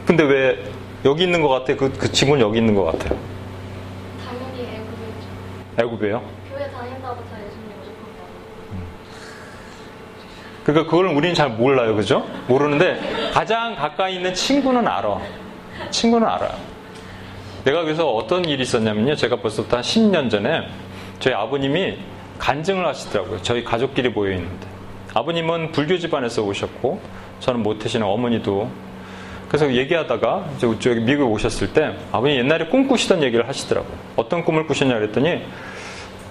근데 0.06 0.24
왜 0.24 0.63
여기 1.06 1.24
있는 1.24 1.41
것 1.41 1.50
같아? 1.50 1.76
그, 1.76 1.91
그 1.94 2.12
친구는 2.12 2.46
여기 2.46 2.60
있는 2.60 2.76
것 2.76 2.84
같아요. 2.86 3.17
당연히 4.26 4.70
애국이죠. 4.76 5.84
애굽이에요? 5.84 6.40
그러니까 10.63 10.89
그걸 10.89 11.08
우리는 11.08 11.34
잘 11.34 11.50
몰라요, 11.50 11.95
그죠? 11.95 12.26
모르는데 12.47 13.00
가장 13.34 13.76
가까이 13.76 14.15
있는 14.15 14.34
친구는 14.34 14.88
알아. 14.88 15.19
친구는 15.89 16.28
알아요. 16.28 16.52
내가 17.63 17.84
그래서 17.84 18.12
어떤 18.12 18.45
일이 18.45 18.63
있었냐면요. 18.63 19.15
제가 19.15 19.38
벌써부터 19.38 19.78
한 19.78 19.84
10년 19.84 20.30
전에 20.30 20.67
저희 21.19 21.34
아버님이 21.34 21.97
간증을 22.39 22.86
하시더라고요. 22.86 23.41
저희 23.41 23.63
가족끼리 23.63 24.10
모여 24.10 24.32
있는데. 24.34 24.67
아버님은 25.13 25.71
불교 25.71 25.97
집안에서 25.97 26.41
오셨고, 26.43 27.00
저는 27.39 27.62
모태신앙 27.62 28.10
어머니도. 28.10 28.69
그래서 29.47 29.71
얘기하다가 29.74 30.45
이제 30.56 30.67
저기 30.80 31.02
미국에 31.02 31.24
오셨을 31.24 31.74
때 31.74 31.93
아버님 32.12 32.38
옛날에 32.38 32.67
꿈꾸시던 32.67 33.21
얘기를 33.21 33.47
하시더라고요. 33.47 33.93
어떤 34.15 34.45
꿈을 34.45 34.65
꾸셨냐 34.65 34.93
그랬더니 34.93 35.41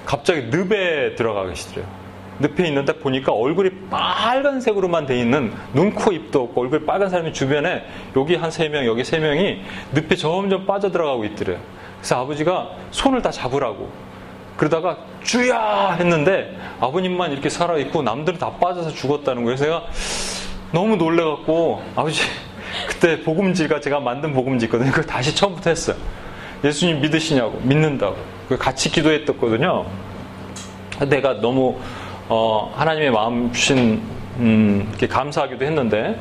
갑자기 0.06 0.44
늪에 0.50 1.16
들어가 1.16 1.46
계시더래요. 1.46 1.86
늪에 2.40 2.66
있는데 2.68 2.94
보니까 2.94 3.32
얼굴이 3.32 3.70
빨간색으로만 3.90 5.06
돼 5.06 5.18
있는 5.18 5.52
눈, 5.74 5.92
코, 5.94 6.12
입도 6.12 6.44
없고 6.44 6.62
얼굴 6.62 6.86
빨간 6.86 7.08
사람이 7.10 7.32
주변에 7.32 7.84
여기 8.16 8.34
한 8.34 8.50
세 8.50 8.68
명, 8.68 8.84
여기 8.86 9.04
세 9.04 9.18
명이 9.18 9.60
늪에 9.92 10.16
점점 10.16 10.66
빠져들어가고 10.66 11.24
있더래요. 11.26 11.58
그래서 11.98 12.22
아버지가 12.22 12.70
손을 12.90 13.22
다 13.22 13.30
잡으라고. 13.30 13.90
그러다가 14.56 14.98
주야 15.22 15.92
했는데 15.98 16.56
아버님만 16.80 17.32
이렇게 17.32 17.48
살아있고 17.48 18.02
남들은 18.02 18.38
다 18.38 18.50
빠져서 18.60 18.90
죽었다는 18.90 19.44
거예요. 19.44 19.56
그래서 19.56 19.64
제가 19.64 19.84
너무 20.72 20.96
놀래갖고 20.96 21.82
아버지 21.96 22.22
그때 22.86 23.22
복음지가 23.22 23.80
제가 23.80 24.00
만든 24.00 24.32
복음지 24.32 24.66
있거든요. 24.66 24.90
그걸 24.90 25.06
다시 25.06 25.34
처음부터 25.34 25.70
했어요. 25.70 25.96
예수님 26.62 27.00
믿으시냐고 27.00 27.58
믿는다고. 27.62 28.16
같이 28.58 28.90
기도했었거든요. 28.90 29.86
내가 31.08 31.40
너무 31.40 31.78
어, 32.32 32.72
하나님의 32.76 33.10
마음 33.10 33.52
주신 33.52 34.00
음, 34.38 34.86
이렇게 34.88 35.08
감사하기도 35.08 35.64
했는데 35.64 36.16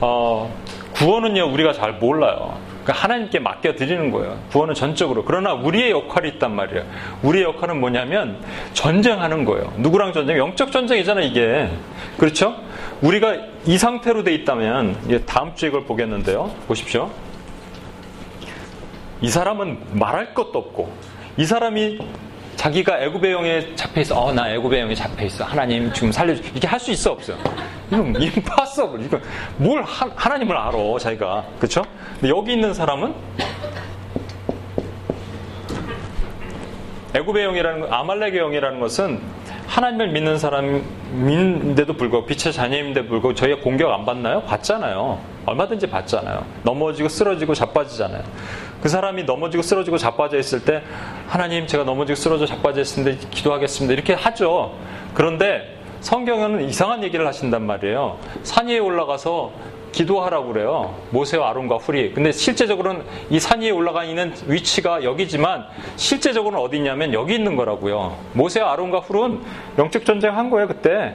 어, 0.00 0.52
구원은요 0.94 1.52
우리가 1.52 1.72
잘 1.72 1.92
몰라요. 1.92 2.58
그러니까 2.82 3.04
하나님께 3.04 3.38
맡겨 3.38 3.76
드리는 3.76 4.10
거예요. 4.10 4.36
구원은 4.50 4.74
전적으로. 4.74 5.24
그러나 5.24 5.52
우리의 5.52 5.92
역할이 5.92 6.28
있단 6.30 6.56
말이에요. 6.56 6.84
우리의 7.22 7.44
역할은 7.44 7.78
뭐냐면 7.78 8.38
전쟁하는 8.72 9.44
거예요. 9.44 9.72
누구랑 9.76 10.12
전쟁? 10.12 10.38
영적 10.38 10.72
전쟁이잖아 10.72 11.20
이게. 11.20 11.70
그렇죠? 12.18 12.56
우리가 13.00 13.36
이 13.64 13.78
상태로 13.78 14.24
돼 14.24 14.34
있다면 14.34 15.22
다음 15.24 15.54
주에 15.54 15.68
이걸 15.68 15.84
보겠는데요. 15.84 16.50
보십시오. 16.66 17.08
이 19.20 19.28
사람은 19.28 19.78
말할 19.92 20.34
것도 20.34 20.58
없고 20.58 20.92
이 21.36 21.44
사람이 21.44 22.00
자기가 22.56 23.00
애굽의 23.02 23.32
영에 23.32 23.74
잡혀 23.76 24.00
있어. 24.02 24.18
어, 24.20 24.32
나 24.32 24.50
애굽의 24.52 24.80
영에 24.80 24.94
잡혀 24.94 25.24
있어. 25.24 25.44
하나님 25.44 25.92
지금 25.92 26.12
살려줘. 26.12 26.42
이렇게 26.52 26.66
할 26.66 26.78
수 26.78 26.90
있어 26.90 27.12
없어요? 27.12 27.36
이건 27.90 28.20
임파서블. 28.20 29.02
이거 29.04 29.18
뭘 29.56 29.82
하, 29.82 30.08
하나님을 30.14 30.56
알아 30.56 30.72
자기가 31.00 31.44
그렇죠? 31.58 31.82
근데 32.20 32.28
여기 32.28 32.52
있는 32.52 32.74
사람은 32.74 33.14
애굽의 37.14 37.44
영이라는 37.44 37.92
아말렉의 37.92 38.38
영이라는 38.40 38.80
것은 38.80 39.20
하나님을 39.66 40.08
믿는 40.08 40.38
사람인데도 40.38 41.94
불구하고 41.94 42.26
빛의 42.26 42.52
자녀인데도 42.52 43.08
불구하고 43.08 43.34
저희가 43.34 43.60
공격 43.62 43.92
안 43.92 44.04
받나요? 44.04 44.42
받잖아요. 44.42 45.18
얼마든지 45.46 45.88
받잖아요. 45.88 46.44
넘어지고 46.62 47.08
쓰러지고 47.08 47.54
자빠지잖아요. 47.54 48.22
그 48.82 48.88
사람이 48.88 49.24
넘어지고 49.24 49.62
쓰러지고 49.62 49.96
자빠져 49.96 50.38
있을 50.38 50.64
때 50.64 50.82
하나님 51.28 51.66
제가 51.66 51.84
넘어지고 51.84 52.16
쓰러져 52.16 52.46
자빠져 52.46 52.80
있는데 52.82 53.16
기도하겠습니다. 53.30 53.92
이렇게 53.92 54.12
하죠. 54.14 54.74
그런데 55.14 55.76
성경은 56.00 56.68
이상한 56.68 57.04
얘기를 57.04 57.24
하신단 57.26 57.62
말이에요. 57.62 58.18
산 58.42 58.66
위에 58.66 58.78
올라가서 58.80 59.52
기도하라고 59.92 60.52
그래요. 60.52 60.96
모세와 61.10 61.50
아론과 61.50 61.76
훌이. 61.76 62.12
근데 62.12 62.32
실제적으로는 62.32 63.04
이 63.30 63.38
산 63.38 63.60
위에 63.60 63.70
올라가 63.70 64.02
있는 64.04 64.34
위치가 64.46 65.04
여기지만 65.04 65.64
실제적으로는 65.96 66.58
어디 66.64 66.78
있냐면 66.78 67.12
여기 67.12 67.34
있는 67.34 67.54
거라고요. 67.54 68.16
모세와 68.32 68.72
아론과 68.72 69.00
훌은 69.00 69.42
영적 69.78 70.04
전쟁 70.04 70.36
한 70.36 70.50
거예요, 70.50 70.66
그때. 70.66 71.14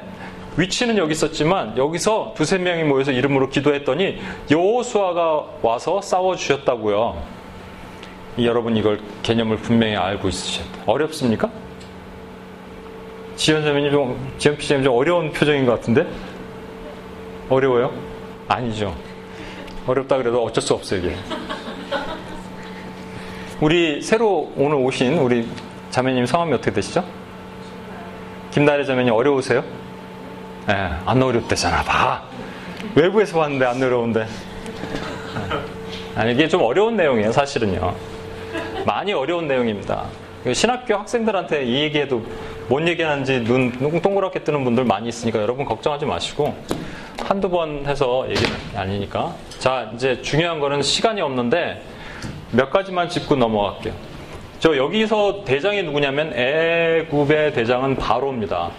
위치는 0.56 0.98
여기 0.98 1.12
있었지만 1.12 1.76
여기서 1.78 2.34
두세 2.38 2.60
명이 2.60 2.84
모여서 2.84 3.12
이름으로 3.12 3.50
기도했더니 3.50 4.20
여호수아가 4.50 5.44
와서 5.62 6.00
싸워 6.02 6.36
주셨다고요. 6.36 7.37
여러분 8.46 8.76
이걸 8.78 9.00
개념을 9.24 9.58
분명히 9.58 9.96
알고 9.96 10.30
있으셔야 10.30 10.72
돼요. 10.72 10.84
어렵습니까? 10.86 11.50
지현 13.36 13.64
선생님 13.64 13.92
좀, 13.92 14.34
지현 14.38 14.58
PC님 14.58 14.84
좀 14.84 14.96
어려운 14.96 15.32
표정인 15.32 15.66
것 15.66 15.74
같은데? 15.74 16.08
어려워요? 17.50 17.94
아니죠. 18.48 18.96
어렵다 19.86 20.18
그래도 20.18 20.44
어쩔 20.44 20.62
수 20.62 20.74
없어요, 20.74 21.00
이게. 21.00 21.16
우리 23.62 24.02
새로 24.02 24.52
오늘 24.56 24.78
오신 24.78 25.18
우리 25.18 25.48
자매님 25.90 26.26
성함이 26.26 26.54
어떻게 26.54 26.72
되시죠? 26.72 27.04
김나래 28.52 28.84
자매님 28.84 29.14
어려우세요? 29.14 29.64
예, 30.70 30.74
네, 30.74 30.90
안 31.06 31.22
어렵대잖아, 31.22 31.84
봐. 31.84 32.24
외부에서 32.96 33.40
왔는데 33.40 33.66
안 33.66 33.82
어려운데. 33.82 34.28
아니, 36.16 36.34
이게 36.34 36.48
좀 36.48 36.62
어려운 36.64 36.98
내용이에요, 36.98 37.32
사실은요. 37.32 37.96
많이 38.88 39.12
어려운 39.12 39.50
내용입니다. 39.50 40.06
신학교 40.54 40.96
학생들한테 40.96 41.66
이 41.66 41.82
얘기해도 41.82 42.24
뭔 42.70 42.88
얘기하는지 42.88 43.44
눈 43.44 43.70
동그랗게 44.02 44.46
뜨는 44.46 44.64
분들 44.64 44.86
많이 44.86 45.10
있으니까 45.10 45.42
여러분 45.42 45.66
걱정하지 45.66 46.06
마시고 46.06 46.56
한두 47.22 47.50
번 47.50 47.86
해서 47.86 48.26
얘기는 48.30 48.50
아니니까. 48.74 49.36
자, 49.60 49.92
이제 49.94 50.22
중요한 50.22 50.62
거는 50.62 50.82
시간이 50.82 51.20
없는데 51.20 51.84
몇 52.52 52.70
가지만 52.70 53.10
짚고 53.10 53.36
넘어갈게요. 53.36 53.94
저 54.60 54.78
여기서 54.78 55.44
대장이 55.44 55.84
누구냐면 55.84 56.34
애굽의 56.34 57.54
대장은 57.54 57.98
바로입니다. 57.98 58.72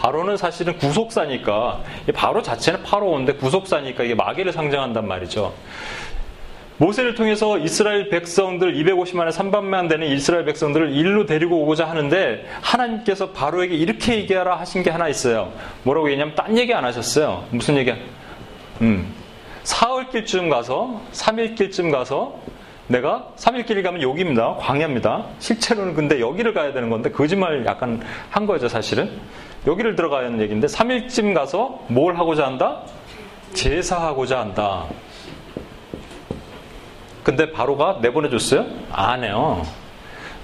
바로는 0.00 0.38
사실은 0.38 0.78
구속사니까 0.78 1.80
바로 2.14 2.40
자체는 2.40 2.82
파로인데 2.84 3.34
구속사니까 3.34 4.02
이게 4.02 4.14
마귀를 4.14 4.50
상징한단 4.50 5.06
말이죠. 5.06 5.52
모세를 6.82 7.14
통해서 7.14 7.58
이스라엘 7.58 8.08
백성들 8.08 8.74
250만에 8.74 9.30
3반만 9.30 9.88
되는 9.88 10.04
이스라엘 10.08 10.44
백성들을 10.44 10.92
일로 10.92 11.26
데리고 11.26 11.62
오고자 11.62 11.88
하는데 11.88 12.44
하나님께서 12.60 13.30
바로에게 13.30 13.72
이렇게 13.76 14.16
얘기하라 14.16 14.58
하신 14.58 14.82
게 14.82 14.90
하나 14.90 15.08
있어요. 15.08 15.52
뭐라고 15.84 16.08
얘기냐면 16.08 16.34
딴 16.34 16.58
얘기 16.58 16.74
안 16.74 16.84
하셨어요. 16.84 17.44
무슨 17.50 17.76
얘기? 17.76 17.94
음. 18.80 19.14
사흘길쯤 19.62 20.48
가서 20.48 21.00
3일길쯤 21.12 21.92
가서 21.92 22.40
내가 22.88 23.28
3일길이 23.36 23.84
가면 23.84 24.02
여기입니다. 24.02 24.56
광야입니다. 24.56 25.26
실제로는 25.38 25.94
근데 25.94 26.18
여기를 26.18 26.52
가야 26.52 26.72
되는 26.72 26.90
건데 26.90 27.12
거짓말 27.12 27.64
약간 27.64 28.02
한 28.28 28.44
거죠, 28.44 28.66
사실은. 28.68 29.08
여기를 29.68 29.94
들어가야 29.94 30.26
하는 30.26 30.40
얘기인데 30.40 30.66
3일쯤 30.66 31.32
가서 31.32 31.84
뭘 31.86 32.16
하고자 32.18 32.44
한다? 32.44 32.80
제사하고자 33.54 34.40
한다. 34.40 34.86
근데 37.22 37.52
바로가 37.52 37.98
내보내줬어요? 38.02 38.66
안 38.90 39.22
해요. 39.24 39.64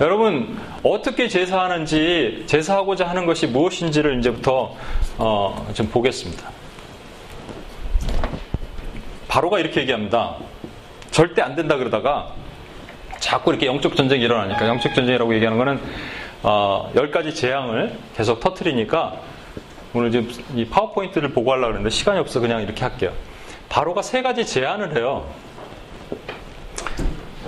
여러분 0.01 0.57
어떻게 0.85 1.27
제사하는지 1.27 2.45
제사하고자 2.47 3.09
하는 3.09 3.27
것이 3.27 3.49
무엇인지를 3.49 4.19
이제부터 4.21 4.77
어, 5.19 5.67
좀 5.75 5.89
보겠습니다. 5.89 6.49
바로가 9.27 9.59
이렇게 9.59 9.81
얘기합니다. 9.81 10.37
절대 11.11 11.43
안 11.43 11.57
된다 11.57 11.77
그러다가 11.77 12.33
자꾸 13.19 13.51
이렇게 13.51 13.67
영적 13.67 13.97
전쟁이 13.97 14.25
일어나니까 14.25 14.69
영적 14.69 14.95
전쟁이라고 14.95 15.35
얘기하는 15.35 15.59
거는 15.59 15.81
어, 16.45 16.93
10가지 16.95 17.35
재앙을 17.35 17.99
계속 18.17 18.39
터트리니까 18.39 19.15
오늘 19.95 20.13
지금 20.13 20.31
이 20.55 20.65
파워포인트를 20.67 21.31
보고 21.33 21.51
하려고 21.51 21.69
그랬는데 21.69 21.91
시간이 21.91 22.21
없어 22.21 22.39
그냥 22.39 22.63
이렇게 22.63 22.85
할게요. 22.85 23.13
바로가 23.69 24.03
세 24.03 24.23
가지 24.23 24.47
제안을 24.47 24.97
해요. 24.97 25.27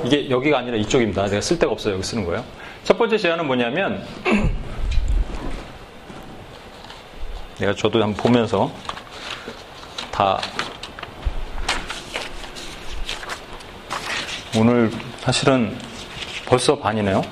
이게 0.05 0.31
여기가 0.31 0.59
아니라 0.59 0.77
이쪽입니다. 0.77 1.27
내가 1.27 1.41
쓸 1.41 1.59
데가 1.59 1.73
없어요. 1.73 1.95
여기 1.95 2.03
쓰는 2.03 2.25
거예요. 2.25 2.45
첫 2.85 2.99
번째 2.99 3.19
제안은 3.19 3.47
뭐냐면 3.47 4.05
내가 7.59 7.75
저도 7.75 8.01
한번 8.03 8.23
보면서 8.23 8.73
다 10.11 10.41
오늘 14.57 14.91
사실은 15.19 15.77
벌써 16.47 16.79
반이네요. 16.79 17.21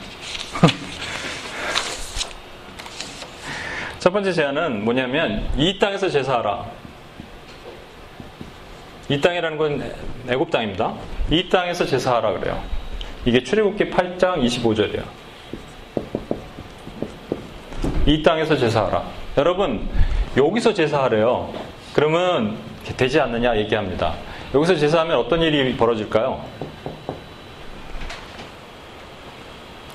첫 3.98 4.12
번째 4.12 4.32
제안은 4.32 4.84
뭐냐면 4.84 5.48
이 5.56 5.78
땅에서 5.78 6.10
제사하라. 6.10 6.77
이 9.08 9.20
땅이라는 9.20 9.56
건 9.56 9.92
애굽 10.28 10.50
땅입니다. 10.50 10.94
이 11.30 11.48
땅에서 11.48 11.86
제사하라 11.86 12.32
그래요. 12.32 12.62
이게 13.24 13.42
출애굽기 13.42 13.90
8장 13.90 14.44
25절이에요. 14.44 15.02
이 18.06 18.22
땅에서 18.22 18.56
제사하라. 18.56 19.02
여러분 19.38 19.88
여기서 20.36 20.74
제사하래요. 20.74 21.52
그러면 21.94 22.56
되지 22.96 23.20
않느냐 23.20 23.56
얘기합니다. 23.58 24.14
여기서 24.54 24.76
제사하면 24.76 25.16
어떤 25.18 25.42
일이 25.42 25.76
벌어질까요? 25.76 26.44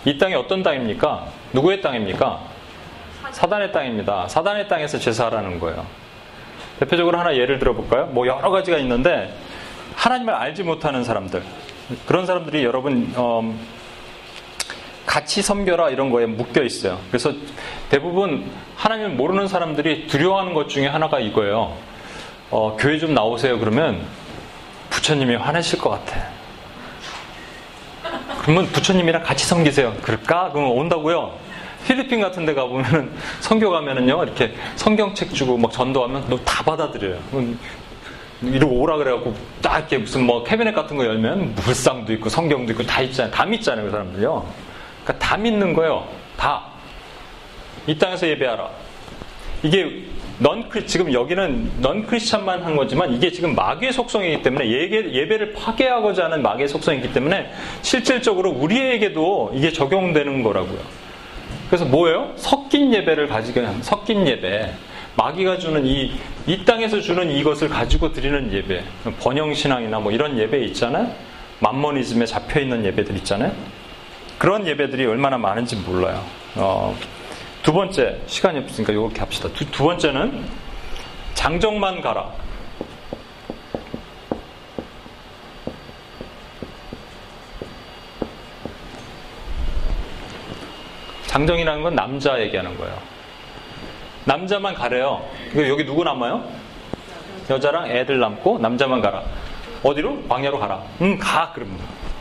이 0.05 0.17
땅이 0.17 0.35
어떤 0.35 0.63
땅입니까? 0.63 1.27
누구의 1.53 1.81
땅입니까? 1.81 2.41
사단의 3.31 3.71
땅입니다. 3.71 4.27
사단의 4.27 4.67
땅에서 4.67 4.99
제사하라는 4.99 5.59
거예요. 5.59 5.85
대표적으로 6.79 7.19
하나 7.19 7.35
예를 7.35 7.59
들어볼까요? 7.59 8.07
뭐 8.07 8.27
여러 8.27 8.49
가지가 8.49 8.77
있는데 8.79 9.33
하나님을 9.95 10.33
알지 10.33 10.63
못하는 10.63 11.03
사람들 11.03 11.43
그런 12.05 12.25
사람들이 12.25 12.63
여러분 12.63 13.13
어, 13.15 13.53
같이 15.05 15.41
섬겨라 15.41 15.89
이런 15.89 16.09
거에 16.09 16.25
묶여 16.25 16.63
있어요. 16.63 16.99
그래서 17.09 17.33
대부분 17.89 18.49
하나님을 18.75 19.11
모르는 19.11 19.47
사람들이 19.47 20.07
두려워하는 20.07 20.53
것 20.53 20.69
중에 20.69 20.87
하나가 20.87 21.19
이거예요. 21.19 21.77
어, 22.49 22.77
교회 22.79 22.97
좀 22.97 23.13
나오세요 23.13 23.59
그러면 23.59 24.05
부처님이 24.89 25.35
화내실 25.35 25.79
것 25.79 25.89
같아. 25.89 26.33
그러면 28.41 28.65
부처님이랑 28.67 29.23
같이 29.23 29.45
섬기세요. 29.45 29.93
그럴까? 30.01 30.49
그러면 30.51 30.71
온다고요. 30.71 31.33
필리핀 31.85 32.21
같은 32.21 32.45
데 32.45 32.53
가보면 32.53 33.11
성교 33.41 33.69
가면은요 33.71 34.23
이렇게 34.23 34.53
성경책 34.75 35.33
주고 35.33 35.57
막 35.57 35.71
전도하면 35.71 36.29
너 36.29 36.37
다 36.45 36.63
받아들여요. 36.63 37.19
이러고 38.41 38.75
오라 38.81 38.97
그래갖고 38.97 39.33
딱 39.61 39.79
이렇게 39.79 39.97
무슨 39.97 40.25
뭐 40.25 40.43
캐비넷 40.43 40.75
같은 40.75 40.97
거 40.97 41.05
열면 41.05 41.55
물상도 41.55 42.11
있고 42.13 42.29
성경도 42.29 42.73
있고 42.73 42.83
다 42.83 43.01
있잖아요. 43.01 43.31
다 43.33 43.45
믿잖아요 43.45 43.85
그 43.85 43.91
사람들요. 43.91 44.45
그러니까 45.03 45.25
다 45.25 45.37
믿는 45.37 45.73
거예요. 45.73 46.07
다. 46.37 46.63
이 47.87 47.97
땅에서 47.97 48.27
예배하라. 48.27 48.69
이게 49.63 50.03
넌 50.39 50.67
크리 50.67 50.85
지금 50.85 51.13
여기는 51.13 51.71
넌 51.79 52.05
크리스찬만 52.05 52.63
한 52.63 52.75
거지만 52.75 53.13
이게 53.13 53.31
지금 53.31 53.55
마귀의 53.55 53.93
속성이기 53.93 54.41
때문에 54.41 54.69
예배, 54.69 55.13
예배를 55.13 55.53
파괴하고자 55.53 56.25
하는 56.25 56.41
마귀의 56.41 56.67
속성이기 56.67 57.13
때문에 57.13 57.51
실질적으로 57.81 58.51
우리에게도 58.51 59.51
이게 59.53 59.71
적용되는 59.71 60.43
거라고요. 60.43 60.79
그래서 61.67 61.85
뭐예요? 61.85 62.33
섞인 62.35 62.93
예배를 62.93 63.27
가지고 63.27 63.65
섞인 63.81 64.27
예배. 64.27 64.73
마귀가 65.15 65.57
주는 65.57 65.85
이, 65.85 66.11
이 66.47 66.65
땅에서 66.65 66.99
주는 66.99 67.29
이것을 67.29 67.69
가지고 67.69 68.11
드리는 68.11 68.51
예배. 68.51 68.83
번영신앙이나 69.19 69.99
뭐 69.99 70.11
이런 70.11 70.37
예배 70.37 70.63
있잖아요? 70.65 71.11
만머니즘에 71.59 72.25
잡혀 72.25 72.59
있는 72.59 72.83
예배들 72.85 73.15
있잖아요? 73.17 73.51
그런 74.37 74.67
예배들이 74.67 75.05
얼마나 75.05 75.37
많은지 75.37 75.75
몰라요. 75.77 76.23
어, 76.55 76.95
두 77.61 77.71
번째, 77.71 78.19
시간이 78.27 78.59
없으니까 78.59 78.91
이렇게 78.91 79.19
합시다. 79.19 79.49
두, 79.53 79.69
두 79.71 79.83
번째는 79.83 80.43
장정만 81.33 82.01
가라. 82.01 82.31
장정이라는 91.33 91.81
건 91.81 91.95
남자 91.95 92.39
얘기하는 92.39 92.77
거예요. 92.77 92.95
남자만 94.25 94.75
가래요. 94.75 95.27
여기 95.55 95.83
누구 95.83 96.03
남아요? 96.03 96.43
여자랑 97.49 97.87
애들 97.89 98.19
남고 98.19 98.59
남자만 98.59 99.01
가라. 99.01 99.23
어디로? 99.81 100.27
광야로 100.29 100.59
가라. 100.59 100.83
음, 101.01 101.17
가. 101.17 101.51
그러면 101.55 101.75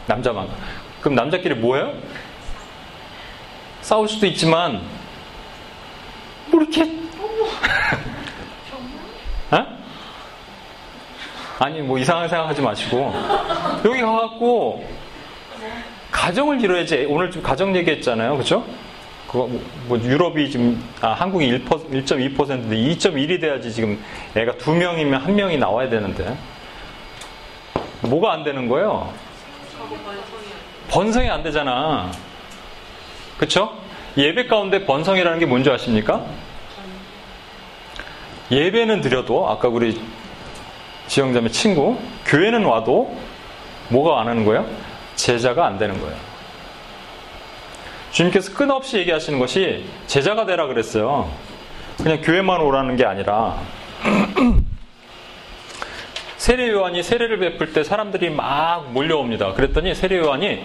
남자만 0.07 0.49
가. 0.49 0.55
그럼 1.03 1.15
남자끼리 1.15 1.57
뭐예요? 1.57 1.93
싸울 3.83 4.09
수도 4.09 4.25
있지만 4.27 4.81
뭐 6.47 6.63
이렇게 6.63 6.83
어? 9.51 9.67
아니 11.59 11.83
뭐 11.83 11.99
이상한 11.99 12.29
생각하지 12.31 12.63
마시고 12.63 13.13
여기 13.85 14.01
가갖고 14.01 14.89
가정을 16.11 16.63
이뤄야지 16.63 17.07
오늘 17.09 17.31
좀 17.31 17.43
가정 17.43 17.75
얘기했잖아요 17.75 18.37
그죠? 18.39 18.65
그거 19.33 19.49
뭐 19.87 19.99
유럽이 19.99 20.51
지금 20.51 20.85
아, 21.01 21.13
한국이 21.13 21.51
1.2%인데 21.59 22.77
2.1이 22.77 23.41
돼야지 23.41 23.73
지금 23.73 23.99
애가 24.37 24.59
두 24.59 24.73
명이면 24.73 25.23
한 25.23 25.35
명이 25.35 25.57
나와야 25.57 25.89
되는데 25.89 26.37
뭐가 28.03 28.35
안 28.35 28.45
되는 28.45 28.69
거예요? 28.69 29.11
번성이 30.91 31.31
안 31.31 31.43
되잖아. 31.43 32.13
그쵸? 33.39 33.73
예배 34.19 34.49
가운데 34.49 34.85
번성이라는 34.85 35.39
게 35.39 35.47
뭔지 35.47 35.71
아십니까? 35.71 36.23
예배는 38.51 39.01
드려도 39.01 39.49
아까 39.49 39.69
우리 39.69 39.99
지영자매 41.07 41.49
친구 41.49 41.99
교회는 42.27 42.65
와도 42.65 43.17
뭐가 43.89 44.21
안 44.21 44.29
하는 44.29 44.45
거예요? 44.45 44.67
제자가 45.17 45.67
안 45.67 45.79
되는 45.79 45.99
거예요. 45.99 46.32
주님께서 48.13 48.55
끊없이 48.55 48.99
얘기하시는 48.99 49.39
것이 49.39 49.85
제자가 50.07 50.47
되라 50.47 50.67
그랬어요. 50.67 51.31
그냥 51.97 52.21
교회만 52.21 52.61
오라는 52.61 52.97
게 52.97 53.05
아니라 53.05 53.59
세례 56.37 56.71
요한이 56.71 57.03
세례를 57.03 57.39
베풀 57.39 57.73
때 57.73 57.85
사람들이 57.85 58.31
막 58.31 58.93
몰려옵니다. 58.93 59.55
그랬더니 59.55 59.95
세례 59.95 60.19
요한이 60.19 60.63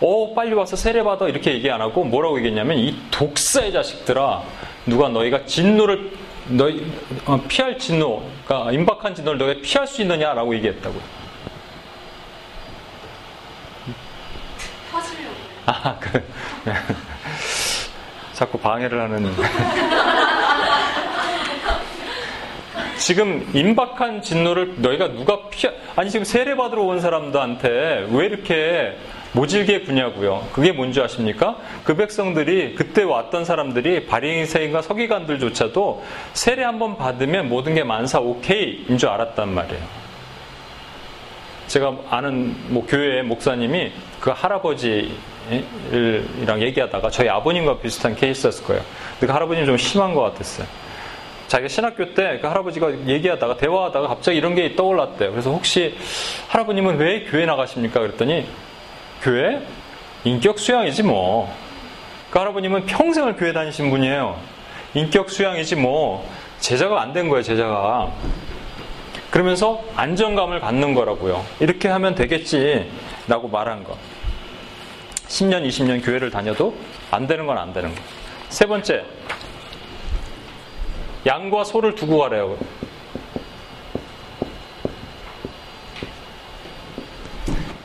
어 0.00 0.34
빨리 0.34 0.54
와서 0.54 0.76
세례 0.76 1.02
받아 1.02 1.28
이렇게 1.28 1.52
얘기 1.54 1.70
안 1.70 1.80
하고 1.80 2.04
뭐라고 2.04 2.38
얘기했냐면 2.38 2.78
이 2.78 2.96
독사의 3.10 3.72
자식들아 3.72 4.42
누가 4.86 5.08
너희가 5.08 5.46
진노를 5.46 6.10
너희 6.48 6.84
어, 7.26 7.40
피할 7.46 7.78
진노, 7.78 8.22
그러니까 8.44 8.72
임박한 8.72 9.14
진노를 9.14 9.38
너희가 9.38 9.60
피할 9.62 9.86
수 9.86 10.02
있느냐라고 10.02 10.54
얘기했다고요. 10.56 11.00
하시려고. 14.90 15.34
아, 15.70 15.96
그 16.00 16.20
자꾸 18.34 18.58
방해를 18.58 19.00
하는. 19.00 19.30
지금 22.98 23.48
임박한 23.54 24.20
진노를 24.22 24.74
너희가 24.78 25.12
누가 25.12 25.48
피하 25.48 25.72
아니 25.96 26.10
지금 26.10 26.24
세례 26.24 26.56
받으러 26.56 26.82
온 26.82 27.00
사람들한테 27.00 28.08
왜 28.10 28.26
이렇게 28.26 28.96
모질게 29.32 29.82
구냐고요. 29.82 30.48
그게 30.52 30.72
뭔지 30.72 31.00
아십니까? 31.00 31.56
그 31.84 31.94
백성들이 31.94 32.74
그때 32.74 33.04
왔던 33.04 33.44
사람들이 33.44 34.06
바리새인과 34.06 34.82
서기관들조차도 34.82 36.04
세례 36.32 36.64
한번 36.64 36.96
받으면 36.96 37.48
모든 37.48 37.74
게 37.74 37.84
만사 37.84 38.18
오케이인 38.18 38.98
줄 38.98 39.08
알았단 39.08 39.54
말이에요. 39.54 39.82
제가 41.68 41.96
아는 42.10 42.56
뭐 42.68 42.84
교회 42.88 43.22
목사님이 43.22 43.92
그 44.20 44.30
할아버지랑 44.30 45.10
얘기하다가 46.60 47.10
저희 47.10 47.28
아버님과 47.28 47.78
비슷한 47.78 48.14
케이스였을 48.14 48.64
거예요. 48.64 48.82
근데 49.14 49.26
그 49.26 49.32
할아버님 49.32 49.64
좀 49.66 49.76
심한 49.76 50.14
것 50.14 50.20
같았어요. 50.22 50.66
자기가 51.48 51.68
신학교 51.68 52.14
때 52.14 52.38
그 52.40 52.46
할아버지가 52.46 53.06
얘기하다가 53.08 53.56
대화하다가 53.56 54.06
갑자기 54.08 54.38
이런 54.38 54.54
게 54.54 54.76
떠올랐대요. 54.76 55.30
그래서 55.32 55.50
혹시 55.50 55.96
할아버님은 56.48 56.98
왜 56.98 57.24
교회 57.24 57.44
나가십니까? 57.46 58.00
그랬더니 58.00 58.46
교회 59.22 59.60
인격 60.24 60.58
수양이지 60.58 61.02
뭐. 61.02 61.52
그 62.30 62.38
할아버님은 62.38 62.86
평생을 62.86 63.36
교회 63.36 63.52
다니신 63.52 63.90
분이에요. 63.90 64.36
인격 64.94 65.30
수양이지 65.30 65.76
뭐 65.76 66.28
제자가 66.60 67.00
안 67.00 67.12
된 67.12 67.28
거예요. 67.28 67.42
제자가. 67.42 68.12
그러면서 69.30 69.82
안정감을 69.96 70.60
갖는 70.60 70.94
거라고요. 70.94 71.44
이렇게 71.60 71.88
하면 71.88 72.14
되겠지 72.14 72.90
라고 73.26 73.48
말한 73.48 73.82
거. 73.84 73.96
10년, 75.30 75.64
20년 75.66 76.04
교회를 76.04 76.28
다녀도 76.30 76.74
안 77.10 77.26
되는 77.26 77.46
건 77.46 77.56
안 77.56 77.72
되는 77.72 77.94
거. 77.94 78.02
세 78.48 78.66
번째, 78.66 79.04
양과 81.24 81.62
소를 81.64 81.94
두고 81.94 82.18
가래요. 82.18 82.58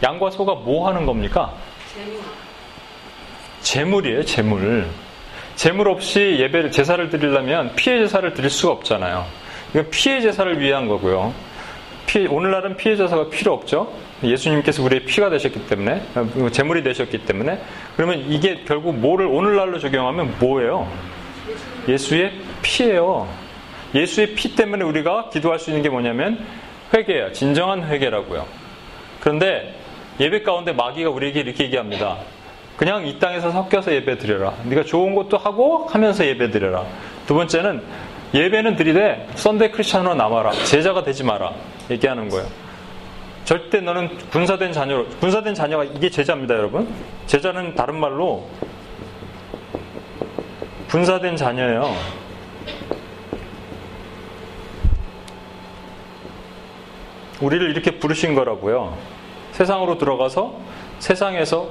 양과 0.04 0.32
소가 0.32 0.56
뭐 0.56 0.88
하는 0.88 1.06
겁니까? 1.06 1.54
재물. 1.94 2.20
재물이에요, 3.62 4.26
재물. 4.26 4.88
재물 5.56 5.90
없이 5.90 6.38
예배를, 6.40 6.72
제사를 6.72 7.10
드리려면 7.10 7.74
피해 7.76 8.00
제사를 8.00 8.34
드릴 8.34 8.50
수가 8.50 8.74
없잖아요. 8.74 9.26
이건 9.72 9.90
피해 9.90 10.20
제사를 10.22 10.60
위한 10.60 10.88
거고요. 10.88 11.34
피, 12.06 12.28
오늘날은 12.28 12.78
피해 12.78 12.96
제사가 12.96 13.30
필요 13.30 13.54
없죠. 13.54 13.92
예수님께서 14.24 14.84
우리의 14.84 15.06
피가 15.06 15.30
되셨기 15.30 15.68
때문에, 15.68 16.02
재물이 16.52 16.84
되셨기 16.84 17.20
때문에. 17.26 17.60
그러면 17.96 18.26
이게 18.30 18.64
결국 18.66 18.96
뭐를 18.96 19.26
오늘날로 19.28 19.80
적용하면 19.80 20.36
뭐예요? 20.40 20.88
예수의 21.88 22.34
피예요. 22.62 23.28
예수의 23.94 24.34
피 24.36 24.56
때문에 24.56 24.84
우리가 24.84 25.30
기도할 25.30 25.60
수 25.60 25.70
있는 25.70 25.84
게 25.84 25.90
뭐냐면 25.90 26.46
회개예요. 26.94 27.32
진정한 27.34 27.84
회개라고요. 27.84 28.46
그런데 29.20 29.76
예배 30.20 30.44
가운데 30.44 30.72
마귀가 30.72 31.10
우리에게 31.10 31.42
이렇게 31.42 31.66
얘기합니다. 31.66 32.18
그냥 32.78 33.08
이 33.08 33.20
땅에서 33.20 33.52
섞여서 33.52 33.94
예배 33.94 34.18
드려라. 34.18 34.54
네가 34.66 34.84
좋은 34.84 35.16
것도 35.16 35.38
하고 35.38 35.88
하면서 35.90 36.26
예배 36.26 36.52
드려라. 36.52 36.86
두 37.26 37.34
번째는 37.34 37.82
예배는 38.36 38.76
드리되 38.76 39.30
Sunday 39.36 39.72
크리스천으로 39.72 40.14
남아라. 40.14 40.52
제자가 40.66 41.04
되지 41.04 41.24
마라. 41.24 41.54
얘기하는 41.90 42.28
거예요. 42.28 42.46
절대 43.46 43.80
너는 43.80 44.18
군사된 44.30 44.74
자녀로 44.74 45.08
군사된 45.22 45.56
자녀가 45.56 45.86
이게 45.86 46.10
제자입니다, 46.10 46.56
여러분. 46.56 46.94
제자는 47.28 47.76
다른 47.76 47.98
말로 47.98 48.50
군사된 50.90 51.38
자녀예요. 51.38 51.96
우리를 57.40 57.70
이렇게 57.70 58.00
부르신 58.00 58.36
거라고요. 58.36 58.98
세상으로 59.54 59.98
들어가서 59.98 60.60
세상에서 61.00 61.70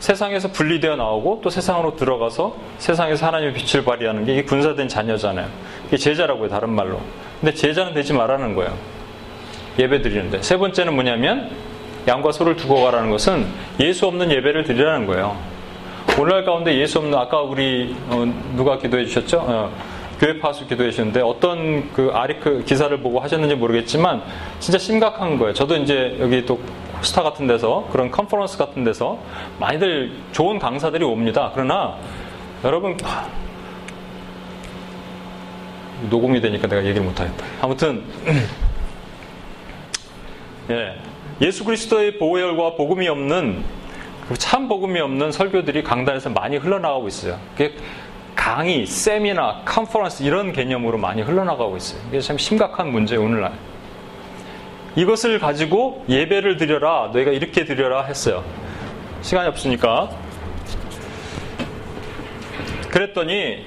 세상에서 0.00 0.48
분리되어 0.48 0.96
나오고 0.96 1.40
또 1.42 1.50
세상으로 1.50 1.94
들어가서 1.94 2.56
세상에서 2.78 3.26
하나님의 3.26 3.54
빛을 3.54 3.84
발휘하는 3.84 4.24
게 4.24 4.32
이게 4.32 4.42
군사된 4.42 4.88
자녀잖아요. 4.88 5.46
이게 5.86 5.96
제자라고요, 5.96 6.48
다른 6.48 6.70
말로. 6.70 7.00
근데 7.40 7.54
제자는 7.54 7.94
되지 7.94 8.12
말라는 8.14 8.54
거예요. 8.54 8.76
예배 9.78 10.02
드리는데. 10.02 10.42
세 10.42 10.56
번째는 10.56 10.94
뭐냐면 10.94 11.50
양과 12.08 12.32
소를 12.32 12.56
두고 12.56 12.82
가라는 12.82 13.10
것은 13.10 13.46
예수 13.78 14.06
없는 14.06 14.30
예배를 14.32 14.64
드리라는 14.64 15.06
거예요. 15.06 15.36
오늘날 16.18 16.44
가운데 16.44 16.76
예수 16.76 16.98
없는 16.98 17.16
아까 17.16 17.42
우리 17.42 17.94
어, 18.08 18.24
누가 18.56 18.78
기도해 18.78 19.04
주셨죠? 19.04 19.38
어, 19.46 19.70
교회 20.18 20.38
파수 20.38 20.66
기도해 20.66 20.90
주셨는데 20.90 21.20
어떤 21.20 21.90
그 21.92 22.10
아리크 22.12 22.64
기사를 22.66 22.94
보고 23.00 23.20
하셨는지 23.20 23.54
모르겠지만 23.54 24.22
진짜 24.58 24.78
심각한 24.78 25.38
거예요. 25.38 25.54
저도 25.54 25.76
이제 25.76 26.16
여기 26.20 26.44
또 26.44 26.58
스타 27.02 27.22
같은 27.22 27.46
데서 27.46 27.88
그런 27.90 28.10
컨퍼런스 28.10 28.58
같은 28.58 28.84
데서 28.84 29.18
많이들 29.58 30.12
좋은 30.32 30.58
강사들이 30.58 31.04
옵니다. 31.04 31.50
그러나 31.54 31.96
여러분 32.64 32.96
녹음이 36.08 36.40
되니까 36.40 36.66
내가 36.66 36.84
얘기를 36.84 37.02
못하겠다. 37.02 37.44
아무튼 37.60 38.04
예, 40.70 40.96
예수 41.40 41.64
그리스도의 41.64 42.18
보혈과 42.18 42.76
복음이 42.76 43.08
없는 43.08 43.64
그참 44.28 44.68
복음이 44.68 45.00
없는 45.00 45.32
설교들이 45.32 45.82
강단에서 45.82 46.30
많이 46.30 46.56
흘러나가고 46.56 47.08
있어요. 47.08 47.38
그게 47.56 47.74
강의, 48.36 48.86
세미나, 48.86 49.62
컨퍼런스 49.64 50.22
이런 50.22 50.52
개념으로 50.52 50.98
많이 50.98 51.22
흘러나가고 51.22 51.76
있어요. 51.76 52.00
이게 52.08 52.20
참 52.20 52.38
심각한 52.38 52.92
문제예요, 52.92 53.24
오늘날. 53.24 53.52
이것을 54.96 55.38
가지고 55.38 56.04
예배를 56.08 56.56
드려라, 56.56 57.10
너희가 57.12 57.30
이렇게 57.30 57.64
드려라 57.64 58.04
했어요. 58.04 58.44
시간이 59.22 59.48
없으니까. 59.48 60.10
그랬더니 62.90 63.66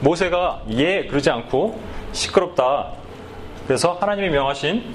모세가 0.00 0.62
예 0.70 1.06
그러지 1.06 1.30
않고 1.30 1.80
시끄럽다. 2.12 2.92
그래서 3.66 3.98
하나님이 4.00 4.30
명하신 4.30 4.94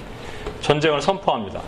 전쟁을 0.61 1.01
선포합니다. 1.01 1.61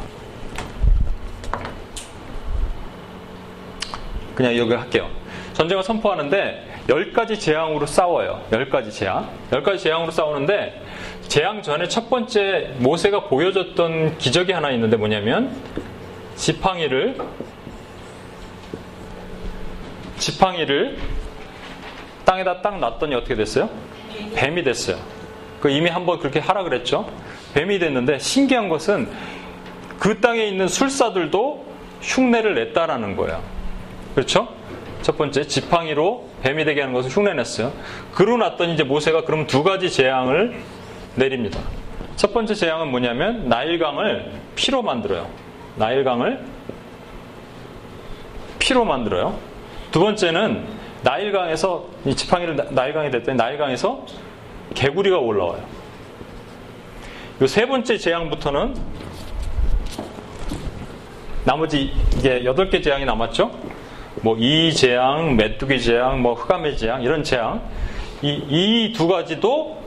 그냥 4.35 4.55
여기 4.55 4.73
할게요. 4.73 5.09
전쟁을 5.53 5.83
선포하는데 5.83 6.65
10가지 6.87 7.39
재앙으로 7.39 7.85
싸워요. 7.85 8.41
10가지 8.51 8.91
재앙. 8.91 9.29
10가지 9.51 9.79
재앙으로 9.79 10.11
싸우는데 10.11 10.81
재앙 11.29 11.61
전에 11.61 11.87
첫 11.87 12.09
번째 12.09 12.71
모세가 12.79 13.25
보여줬던 13.25 14.17
기적이 14.17 14.51
하나 14.51 14.71
있는데 14.71 14.97
뭐냐면 14.97 15.55
지팡이를 16.35 17.17
지팡이를 20.17 20.97
땅에다 22.25 22.63
딱 22.63 22.79
놨더니 22.79 23.13
어떻게 23.13 23.35
됐어요? 23.35 23.69
뱀이 24.33 24.63
됐어요. 24.63 24.97
그 25.61 25.69
이미 25.69 25.91
한번 25.91 26.17
그렇게 26.17 26.39
하라 26.39 26.63
그랬죠. 26.63 27.07
뱀이 27.53 27.77
됐는데 27.77 28.17
신기한 28.17 28.67
것은 28.67 29.07
그 29.99 30.19
땅에 30.21 30.45
있는 30.45 30.67
술사들도 30.67 31.63
흉내를 32.01 32.55
냈다라는 32.55 33.15
거예요. 33.15 33.43
그렇죠? 34.15 34.47
첫 35.03 35.15
번째 35.15 35.43
지팡이로 35.45 36.27
뱀이 36.41 36.65
되게 36.65 36.81
하는 36.81 36.93
것을 36.95 37.11
흉내냈어요. 37.11 37.71
그러고 38.15 38.37
났더니 38.37 38.73
이제 38.73 38.83
모세가 38.83 39.25
그럼 39.25 39.45
두 39.45 39.61
가지 39.61 39.91
재앙을 39.91 40.59
내립니다. 41.15 41.59
첫 42.15 42.33
번째 42.33 42.53
재앙은 42.53 42.89
뭐냐면 42.91 43.47
나일강을 43.49 44.31
피로 44.55 44.81
만들어요. 44.81 45.27
나일강을 45.75 46.43
피로 48.59 48.85
만들어요. 48.85 49.37
두 49.91 49.99
번째는 50.01 50.65
나일강에서 51.03 51.85
이 52.05 52.15
지팡이를 52.15 52.57
나일강이 52.71 53.09
됐더니 53.11 53.37
나일강에서 53.37 54.05
개구리가 54.75 55.17
올라와요. 55.17 55.63
이 57.41 57.47
세 57.47 57.65
번째 57.65 57.97
재앙부터는 57.97 58.75
나머지 61.45 61.91
이게 62.17 62.43
여덟 62.43 62.69
개 62.69 62.81
재앙이 62.81 63.05
남았죠. 63.05 63.49
뭐 64.21 64.35
이 64.37 64.73
재앙, 64.73 65.37
메뚜기 65.37 65.81
재앙, 65.81 66.21
뭐 66.21 66.33
흑암의 66.33 66.75
재앙 66.77 67.01
이런 67.01 67.23
재앙 67.23 67.61
이 68.21 68.43
이 68.49 68.93
두 68.93 69.07
가지도 69.07 69.81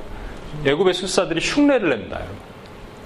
애굽의 0.64 0.94
술사들이 0.94 1.40
흉내를 1.40 1.90
냅니다. 1.90 2.20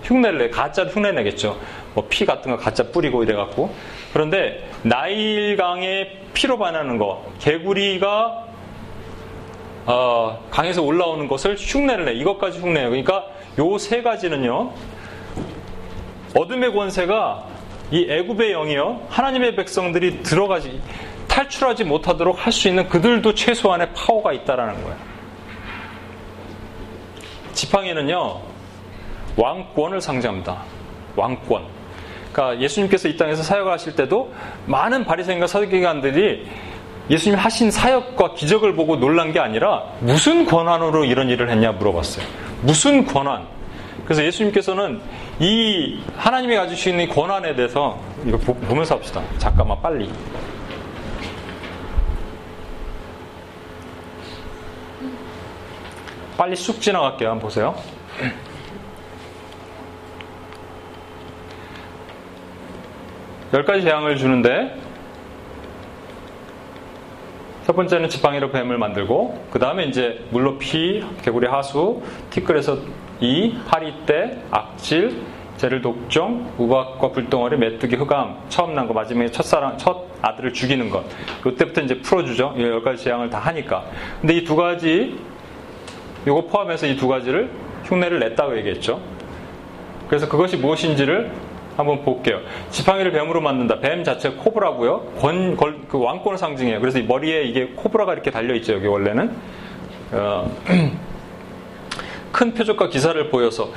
흉내를 0.03 0.39
내, 0.39 0.51
가짜로 0.51 0.89
흉내 0.91 1.13
내겠죠. 1.13 1.59
뭐 1.95 2.07
피 2.09 2.25
같은 2.27 2.51
거 2.51 2.57
가짜 2.59 2.85
뿌리고 2.93 3.23
이래갖고. 3.25 3.75
그런데 4.13 4.69
나일강의 4.83 6.19
피로 6.35 6.59
반하는 6.59 6.99
거, 6.99 7.25
개구리가 7.41 8.45
어, 9.87 10.45
강에서 10.51 10.83
올라오는 10.83 11.27
것을 11.29 11.57
흉내를 11.59 12.05
내. 12.07 12.13
이것까지 12.15 12.59
흉내요. 12.61 12.89
그러니까 12.91 13.25
요 13.59 13.79
세 13.79 14.03
가지는요. 14.03 14.73
어둠의 16.37 16.73
권세가 16.73 17.45
이 17.93 18.07
애굽의 18.11 18.53
영이요. 18.53 19.07
하나님의 19.09 19.55
백성들이 19.57 20.23
들어가지 20.23 20.81
탈출하지 21.29 21.85
못하도록 21.85 22.45
할 22.45 22.53
수 22.53 22.69
있는 22.69 22.89
그들도 22.89 23.35
최소한의 23.35 23.91
파워가 23.95 24.33
있다라는 24.33 24.75
거예요. 24.83 24.97
지팡이는요. 27.57 28.41
왕권을 29.37 30.01
상징합니다. 30.01 30.63
왕권. 31.17 31.65
그러니까 32.33 32.63
예수님께서 32.63 33.09
이 33.09 33.17
땅에서 33.17 33.43
사역을 33.43 33.73
하실 33.73 33.97
때도 33.97 34.33
많은 34.67 35.05
바리새인과 35.05 35.47
서기관들이 35.47 36.47
예수님 37.09 37.39
하신 37.39 37.71
사역과 37.71 38.35
기적을 38.35 38.75
보고 38.75 38.97
놀란 38.97 39.33
게 39.33 39.39
아니라 39.39 39.85
무슨 40.01 40.45
권한으로 40.45 41.05
이런 41.05 41.29
일을 41.31 41.49
했냐 41.51 41.73
물어봤어요. 41.73 42.27
무슨 42.63 43.07
권한? 43.07 43.47
그래서 44.05 44.25
예수님께서는 44.25 45.01
이 45.41 46.01
하나님이 46.17 46.57
가지시는 46.57 47.05
이 47.05 47.09
권한에 47.09 47.55
대해서 47.55 47.99
이거 48.25 48.37
보, 48.39 48.55
보면서 48.55 48.97
합시다. 48.97 49.23
잠깐만 49.39 49.81
빨리. 49.81 50.11
빨리 56.37 56.55
쑥 56.57 56.81
지나갈게요. 56.81 57.31
한번 57.31 57.43
보세요. 57.43 57.75
열 63.55 63.65
가지 63.65 63.83
재앙을 63.83 64.17
주는데 64.17 64.77
첫 67.65 67.75
번째는 67.75 68.09
지팡이로 68.09 68.51
뱀을 68.51 68.79
만들고 68.79 69.47
그 69.51 69.59
다음에 69.59 69.85
이제 69.85 70.25
물로 70.31 70.59
피, 70.59 71.05
개구리 71.23 71.47
하수, 71.49 72.03
티끌에서 72.31 72.79
이, 73.21 73.57
파리떼, 73.67 74.43
악질, 74.51 75.21
재를 75.57 75.81
독종, 75.81 76.53
우박과 76.59 77.11
불덩어리, 77.13 77.57
메뚜기, 77.57 77.97
흑암, 77.97 78.37
처음 78.51 78.75
난 78.75 78.87
거, 78.87 78.93
마지막에 78.93 79.31
첫사랑, 79.31 79.79
첫 79.79 80.05
아들을 80.21 80.53
죽이는 80.53 80.91
것. 80.91 81.03
이때부터 81.47 81.81
이제 81.81 81.99
풀어주죠. 82.01 82.55
이열 82.59 82.83
가지 82.83 83.03
재앙을 83.05 83.31
다 83.31 83.39
하니까. 83.39 83.85
근데 84.21 84.35
이 84.35 84.45
두 84.45 84.55
가지, 84.55 85.19
이거 86.27 86.43
포함해서 86.47 86.87
이 86.87 86.97
두 86.97 87.09
가지를 87.09 87.51
흉내를 87.85 88.19
냈다고 88.21 88.57
얘기했죠. 88.59 89.01
그래서 90.09 90.29
그것이 90.29 90.57
무엇인지를 90.57 91.31
한번 91.77 92.03
볼게요. 92.03 92.41
지팡이를 92.71 93.13
뱀으로 93.13 93.41
만든다. 93.41 93.81
뱀 93.81 94.03
자체가 94.03 94.37
코브라고요. 94.43 95.13
권, 95.19 95.57
걸, 95.57 95.81
그 95.89 95.99
왕권을 95.99 96.39
상징해요. 96.39 96.81
그래서 96.81 96.99
이 96.99 97.03
머리에 97.03 97.43
이게 97.43 97.67
코브라가 97.77 98.13
이렇게 98.15 98.31
달려있죠. 98.31 98.75
여기 98.75 98.87
원래는. 98.87 99.31
어, 100.13 100.51
큰 102.33 102.55
표적과 102.55 102.89
기사를 102.89 103.29
보여서 103.31 103.71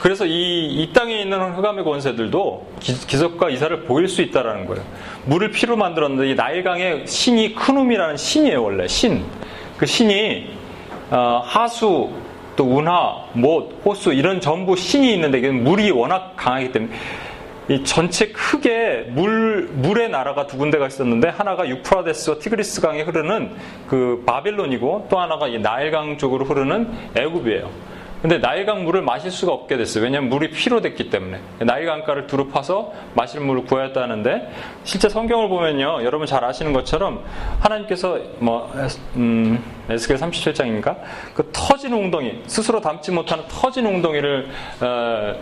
그래서 0.00 0.26
이, 0.26 0.66
이 0.66 0.92
땅에 0.92 1.20
있는 1.22 1.40
흑암의 1.54 1.84
권세들도 1.84 2.66
기, 2.80 2.92
기적과 3.06 3.48
이사를 3.50 3.84
보일 3.84 4.08
수 4.08 4.20
있다라는 4.22 4.66
거예요. 4.66 4.82
물을 5.24 5.50
피로 5.50 5.76
만들었는데 5.76 6.30
이 6.30 6.34
나일강의 6.34 7.06
신이 7.06 7.54
크눔이라는 7.54 8.16
신이에요 8.16 8.62
원래 8.62 8.86
신. 8.86 9.24
그 9.78 9.86
신이 9.86 10.50
어, 11.10 11.42
하수 11.44 12.10
또 12.56 12.64
운하, 12.64 13.24
못, 13.32 13.80
호수 13.84 14.12
이런 14.12 14.40
전부 14.40 14.76
신이 14.76 15.12
있는데 15.14 15.50
물이 15.50 15.90
워낙 15.90 16.34
강하기 16.36 16.72
때문에 16.72 16.92
이 17.68 17.82
전체 17.82 18.28
크게 18.28 19.06
물 19.08 19.70
물의 19.72 20.10
나라가 20.10 20.46
두 20.46 20.58
군데가 20.58 20.86
있었는데 20.86 21.28
하나가 21.28 21.66
유프라데스와 21.66 22.38
티그리스 22.38 22.82
강에 22.82 23.02
흐르는 23.02 23.52
그 23.88 24.22
바벨론이고 24.26 25.06
또 25.08 25.18
하나가 25.18 25.48
이 25.48 25.58
나일강 25.58 26.18
쪽으로 26.18 26.44
흐르는 26.44 26.92
애굽이에요. 27.16 27.93
근데 28.24 28.38
나일강 28.38 28.84
물을 28.84 29.02
마실 29.02 29.30
수가 29.30 29.52
없게 29.52 29.76
됐어요. 29.76 30.02
왜냐하면 30.02 30.30
물이 30.30 30.48
피로 30.48 30.80
됐기 30.80 31.10
때문에 31.10 31.40
나일강가를 31.58 32.26
두루 32.26 32.48
파서 32.48 32.90
마실 33.12 33.42
물을 33.42 33.64
구하였다는데 33.66 34.50
실제 34.82 35.10
성경을 35.10 35.50
보면요, 35.50 36.02
여러분 36.04 36.26
잘 36.26 36.42
아시는 36.42 36.72
것처럼 36.72 37.22
하나님께서 37.60 38.18
뭐 38.38 38.72
음, 39.16 39.62
에스겔 39.90 40.16
37장인가 40.16 40.96
그 41.34 41.50
터진 41.52 41.92
웅덩이 41.92 42.44
스스로 42.46 42.80
담지 42.80 43.10
못하는 43.10 43.44
터진 43.46 43.84
웅덩이를 43.84 44.48
어, 44.80 45.34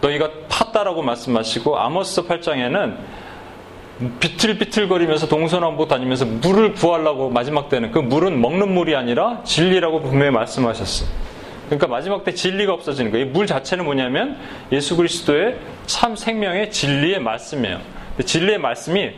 너희가 0.00 0.30
팠다라고 0.48 1.02
말씀하시고 1.02 1.78
아모스 1.78 2.22
8장에는 2.22 2.96
비틀비틀거리면서 4.18 5.28
동서남북 5.28 5.88
다니면서 5.88 6.24
물을 6.24 6.72
구하려고 6.72 7.28
마지막 7.28 7.68
때는 7.68 7.92
그 7.92 7.98
물은 7.98 8.40
먹는 8.40 8.72
물이 8.72 8.96
아니라 8.96 9.42
진리라고 9.44 10.00
분명히 10.00 10.30
말씀하셨어요. 10.30 11.31
그러니까 11.66 11.86
마지막 11.86 12.24
때 12.24 12.32
진리가 12.32 12.72
없어지는 12.72 13.10
거예요. 13.10 13.26
이물 13.26 13.46
자체는 13.46 13.84
뭐냐면 13.84 14.36
예수 14.72 14.96
그리스도의 14.96 15.56
참 15.86 16.16
생명의 16.16 16.70
진리의 16.70 17.20
말씀이에요. 17.20 17.80
진리의 18.24 18.58
말씀이 18.58 19.12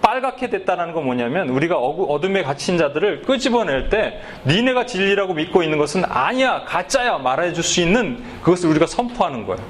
빨갛게 0.00 0.50
됐다는 0.50 0.92
건 0.92 1.04
뭐냐면 1.04 1.48
우리가 1.48 1.78
어둠에 1.78 2.42
갇힌 2.42 2.76
자들을 2.76 3.22
끄집어낼 3.22 3.88
때 3.88 4.20
니네가 4.46 4.84
진리라고 4.84 5.32
믿고 5.32 5.62
있는 5.62 5.78
것은 5.78 6.04
아니야 6.06 6.64
가짜야 6.66 7.18
말해줄 7.18 7.64
수 7.64 7.80
있는 7.80 8.22
그것을 8.42 8.68
우리가 8.68 8.86
선포하는 8.86 9.46
거예요. 9.46 9.62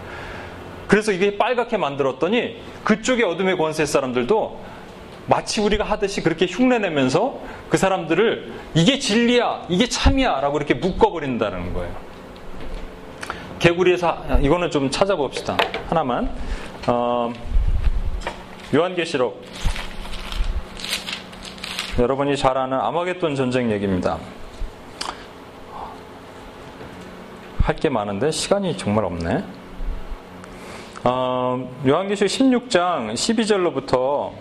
그래서 0.88 1.12
이게 1.12 1.38
빨갛게 1.38 1.76
만들었더니 1.76 2.56
그쪽의 2.82 3.24
어둠의 3.24 3.56
권세 3.56 3.86
사람들도 3.86 4.73
마치 5.26 5.60
우리가 5.60 5.84
하듯이 5.84 6.22
그렇게 6.22 6.46
흉내내면서 6.46 7.38
그 7.68 7.76
사람들을 7.76 8.52
이게 8.74 8.98
진리야, 8.98 9.64
이게 9.68 9.88
참이야 9.88 10.40
라고 10.40 10.58
이렇게 10.58 10.74
묶어버린다는 10.74 11.72
거예요. 11.72 11.94
개구리에서, 13.58 14.24
이거는 14.42 14.70
좀 14.70 14.90
찾아봅시다. 14.90 15.56
하나만. 15.88 16.30
어, 16.86 17.32
요한계시록. 18.74 19.42
여러분이 21.98 22.36
잘 22.36 22.58
아는 22.58 22.78
아마겟돈 22.78 23.34
전쟁 23.36 23.70
얘기입니다. 23.70 24.18
할 27.62 27.76
게 27.76 27.88
많은데 27.88 28.30
시간이 28.30 28.76
정말 28.76 29.04
없네. 29.06 29.42
어, 31.04 31.70
요한계시록 31.86 32.30
16장 32.30 33.14
12절로부터 33.14 34.32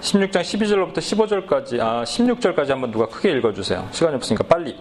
16장 0.00 0.42
12절로부터 0.42 0.98
15절까지, 0.98 1.80
아, 1.80 2.04
16절까지 2.04 2.68
한번 2.68 2.90
누가 2.90 3.06
크게 3.06 3.32
읽어주세요. 3.32 3.88
시간이 3.90 4.16
없으니까 4.16 4.44
빨리. 4.44 4.76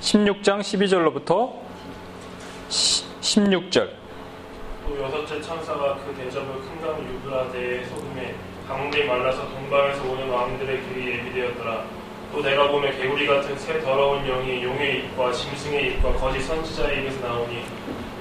16장 0.00 0.60
12절로부터 0.60 1.52
16절. 2.68 3.88
또 4.86 5.02
여섯째 5.02 5.40
천사가 5.40 5.96
그 6.04 6.14
대접을 6.16 6.46
큰강 6.60 7.00
유브라데의 7.08 7.86
소금에 7.86 8.34
강물이 8.68 9.04
말라서 9.06 9.48
동방에서 9.48 10.04
오는 10.10 10.28
왕들의 10.28 10.80
길이 10.88 11.12
예비되었더라. 11.12 11.84
또 12.32 12.42
내가 12.42 12.68
보면 12.68 12.96
개구리 12.98 13.26
같은 13.26 13.56
새 13.58 13.80
더러운 13.80 14.24
영이 14.26 14.62
용의 14.62 14.98
입과 14.98 15.32
짐승의 15.32 15.92
입과 15.92 16.12
거짓 16.14 16.42
선지자의 16.42 17.02
입에서 17.02 17.26
나오니 17.26 17.62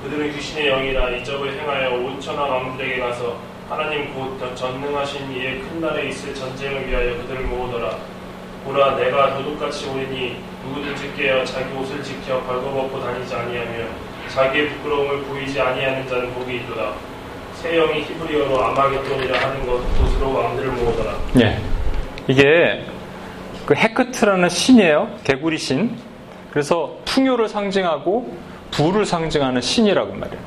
그들은 0.04 0.34
귀신의 0.34 0.68
영이라 0.70 1.10
이적을 1.18 1.60
행하여 1.60 1.96
온천하 1.96 2.44
왕들에게 2.44 3.00
가서 3.00 3.38
하나님 3.72 4.14
곧 4.14 4.38
전능하신 4.54 5.32
이의 5.32 5.62
큰 5.62 5.80
날에 5.80 6.10
있을 6.10 6.36
전쟁을 6.36 6.90
위하여 6.90 7.16
그들을 7.20 7.46
모으더라. 7.46 7.96
보라 8.66 8.98
내가 8.98 9.38
도둑같이 9.38 9.88
오리니 9.88 10.44
누구든지 10.66 11.14
깨어 11.16 11.46
자기 11.46 11.74
옷을 11.78 12.04
지켜 12.04 12.42
벌거벗고 12.42 13.00
다니지 13.00 13.34
아니하며 13.34 13.86
자기의 14.28 14.68
부끄러움을 14.72 15.22
보이지 15.24 15.62
아니하는 15.62 16.06
자는 16.06 16.34
복이 16.34 16.58
있도다. 16.58 16.92
새 17.56 17.78
영이 17.78 18.02
히브리어로 18.02 18.62
아마겟돈이라 18.62 19.40
하는 19.40 19.66
것 19.66 19.98
곳으로 19.98 20.34
왕들을 20.34 20.70
모으더라. 20.70 21.14
예. 21.40 21.58
이게 22.28 22.84
그 23.66 23.74
헤크트라는 23.74 24.50
신이에요. 24.50 25.16
개구리 25.24 25.58
신. 25.58 25.96
그래서 26.52 26.98
풍요를 27.06 27.48
상징하고 27.48 28.38
부를 28.72 29.06
상징하는 29.06 29.62
신이라고 29.62 30.14
말이에요. 30.14 30.44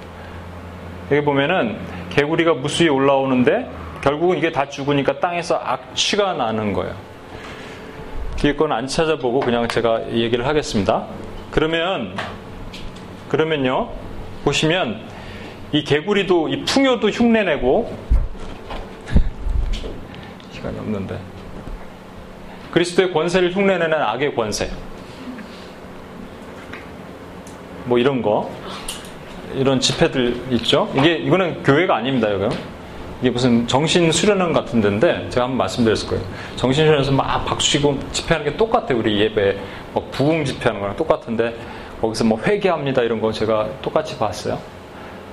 여기 1.10 1.24
보면은 1.24 1.78
개구리가 2.14 2.54
무수히 2.54 2.88
올라오는데 2.88 3.68
결국은 4.00 4.38
이게 4.38 4.52
다 4.52 4.68
죽으니까 4.68 5.18
땅에서 5.18 5.56
악취가 5.56 6.34
나는 6.34 6.72
거예요. 6.72 6.94
뒤에 8.36 8.54
건 8.54 8.70
안 8.72 8.86
찾아보고 8.86 9.40
그냥 9.40 9.66
제가 9.66 10.10
얘기를 10.12 10.46
하겠습니다. 10.46 11.06
그러면 11.50 12.14
그러면요 13.28 13.90
보시면 14.44 15.00
이 15.72 15.82
개구리도 15.82 16.48
이 16.48 16.64
풍요도 16.64 17.08
흉내내고 17.10 17.96
시간이 20.52 20.78
없는데 20.78 21.18
그리스도의 22.70 23.12
권세를 23.12 23.52
흉내내는 23.52 23.94
악의 23.94 24.34
권세 24.34 24.70
뭐 27.86 27.98
이런 27.98 28.22
거 28.22 28.50
이런 29.56 29.80
집회들 29.80 30.36
있죠. 30.52 30.90
이게 30.96 31.14
이거는 31.14 31.62
교회가 31.62 31.96
아닙니다, 31.96 32.32
여기. 32.32 32.54
이게 33.20 33.30
무슨 33.30 33.66
정신 33.66 34.12
수련원 34.12 34.52
같은 34.52 34.80
데인데 34.80 35.28
제가 35.30 35.44
한번 35.44 35.58
말씀드렸을 35.58 36.08
거예요. 36.08 36.24
정신 36.56 36.84
수련원에서 36.84 37.12
막 37.12 37.44
박수치고 37.44 37.98
집회하는 38.12 38.50
게 38.50 38.56
똑같아요. 38.56 38.98
우리 38.98 39.20
예배 39.20 39.56
뭐 39.92 40.06
부흥 40.10 40.44
집회하는 40.44 40.80
거랑 40.80 40.96
똑같은데 40.96 41.54
거기서 42.00 42.24
뭐 42.24 42.38
회개합니다 42.44 43.02
이런 43.02 43.20
거 43.20 43.32
제가 43.32 43.68
똑같이 43.80 44.18
봤어요. 44.18 44.58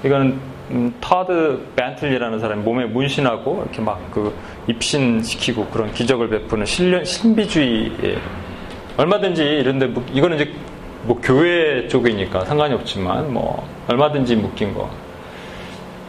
이거는 0.05 0.39
음, 0.71 0.93
타드 1.01 1.59
벤틀리라는 1.75 2.39
사람이 2.39 2.63
몸에 2.63 2.85
문신하고 2.85 3.63
이렇게 3.65 3.81
막 3.81 3.99
그 4.11 4.33
입신시키고 4.67 5.65
그런 5.67 5.91
기적을 5.93 6.29
베푸는 6.29 6.65
신비주의 6.65 7.91
얼마든지 8.97 9.43
이런데 9.43 9.87
뭐 9.87 10.05
이거는 10.13 10.37
이제 10.37 10.51
뭐 11.03 11.19
교회 11.21 11.87
쪽이니까 11.87 12.45
상관이 12.45 12.73
없지만 12.73 13.33
뭐 13.33 13.67
얼마든지 13.87 14.35
묶인 14.35 14.73
거 14.73 14.89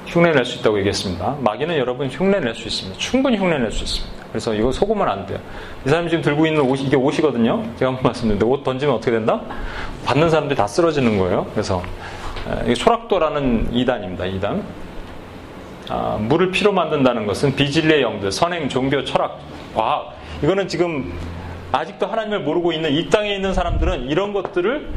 흉내 0.06 0.32
낼 0.32 0.44
수 0.44 0.58
있다고 0.58 0.78
얘기했습니다. 0.78 1.36
마귀는 1.40 1.78
여러분 1.78 2.08
흉내 2.08 2.38
낼 2.40 2.54
수 2.54 2.68
있습니다. 2.68 2.98
충분히 2.98 3.38
흉내 3.38 3.58
낼 3.58 3.72
수 3.72 3.84
있습니다. 3.84 4.22
그래서 4.30 4.54
이거 4.54 4.72
속으면 4.72 5.08
안 5.08 5.26
돼요. 5.26 5.38
이 5.86 5.88
사람이 5.88 6.08
지금 6.10 6.22
들고 6.22 6.46
있는 6.46 6.62
옷이 6.62 6.84
이게 6.84 6.96
옷이거든요. 6.96 7.62
제가 7.78 7.90
한번 7.90 8.02
말씀드렸는데 8.04 8.44
옷 8.46 8.62
던지면 8.64 8.94
어떻게 8.94 9.10
된다? 9.10 9.40
받는 10.04 10.30
사람들이 10.30 10.56
다 10.56 10.66
쓰러지는 10.66 11.18
거예요. 11.18 11.46
그래서 11.52 11.82
이게 12.64 12.74
소락도라는 12.74 13.68
이단입니다. 13.72 14.26
이단. 14.26 14.62
아, 15.88 16.16
물을 16.20 16.50
피로 16.50 16.72
만든다는 16.72 17.26
것은 17.26 17.54
비진리의 17.54 18.02
영들, 18.02 18.32
선행, 18.32 18.68
종교, 18.68 19.04
철학, 19.04 19.38
과학. 19.74 20.14
이거는 20.42 20.66
지금 20.68 21.12
아직도 21.72 22.06
하나님을 22.06 22.40
모르고 22.40 22.72
있는 22.72 22.92
이 22.92 23.08
땅에 23.08 23.34
있는 23.34 23.54
사람들은 23.54 24.10
이런 24.10 24.34
것들을 24.34 24.90